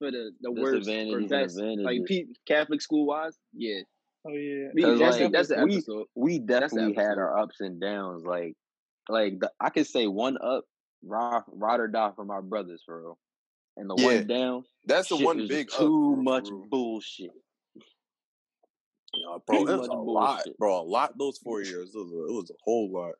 For 0.00 0.10
the 0.10 0.32
the 0.40 0.50
worst 0.50 0.88
or 0.88 1.18
Disadvantages 1.20 1.56
and 1.58 1.82
like 1.84 2.00
advantages. 2.00 2.08
P- 2.08 2.36
Catholic 2.46 2.80
school 2.82 3.06
wise, 3.06 3.38
yeah. 3.54 3.80
Oh 4.28 4.32
yeah. 4.32 4.68
We, 4.74 4.82
'Cause, 4.82 4.98
that's 4.98 5.20
like, 5.20 5.32
that's 5.32 5.48
the 5.48 5.64
we- 5.64 5.74
episode. 5.74 6.06
We 6.14 6.38
That's 6.40 6.72
the 6.72 6.80
definitely 6.80 7.02
had 7.04 7.18
our 7.18 7.38
ups 7.38 7.60
and 7.60 7.80
downs. 7.80 8.24
Like, 8.26 8.54
like 9.08 9.38
the, 9.38 9.52
I 9.60 9.70
could 9.70 9.86
say 9.86 10.06
one 10.08 10.36
up, 10.42 10.64
ride, 11.04 11.42
ride 11.52 11.80
or 11.80 11.88
die 11.88 12.10
for 12.16 12.24
my 12.24 12.40
brothers 12.40 12.82
for 12.84 13.00
real, 13.00 13.18
and 13.76 13.88
the 13.88 13.94
Yeah. 13.98 14.06
one 14.06 14.26
down. 14.26 14.64
That's 14.84 15.08
the 15.08 15.16
one 15.16 15.46
big 15.46 15.68
too 15.70 15.76
for 16.16 16.22
much 16.22 16.48
real. 16.50 16.66
bullshit. 16.68 17.30
Nah, 19.14 19.38
bro, 19.46 19.64
Too 19.64 19.72
it 19.72 19.76
was 19.78 19.88
a 19.88 19.94
much 19.94 20.04
lot, 20.06 20.42
bro. 20.58 20.80
A 20.80 20.82
lot 20.82 21.16
those 21.18 21.38
four 21.38 21.62
years. 21.62 21.94
It 21.94 21.98
was 21.98 22.10
a, 22.12 22.32
it 22.32 22.34
was 22.36 22.50
a 22.50 22.54
whole 22.64 22.90
lot. 22.92 23.14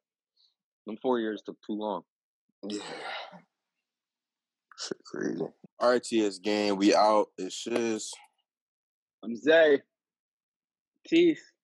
Them 0.87 0.97
four 1.01 1.21
years 1.21 1.42
took 1.42 1.57
too 1.66 1.73
long. 1.75 2.03
Yeah. 2.69 2.81
Shit 4.79 4.99
crazy. 5.05 5.45
RTS 5.81 6.42
game, 6.42 6.77
we 6.77 6.95
out. 6.95 7.29
It's 7.38 7.62
just 7.64 8.14
I'm 9.25 9.35
Zay. 9.37 9.81
Peace. 11.09 11.56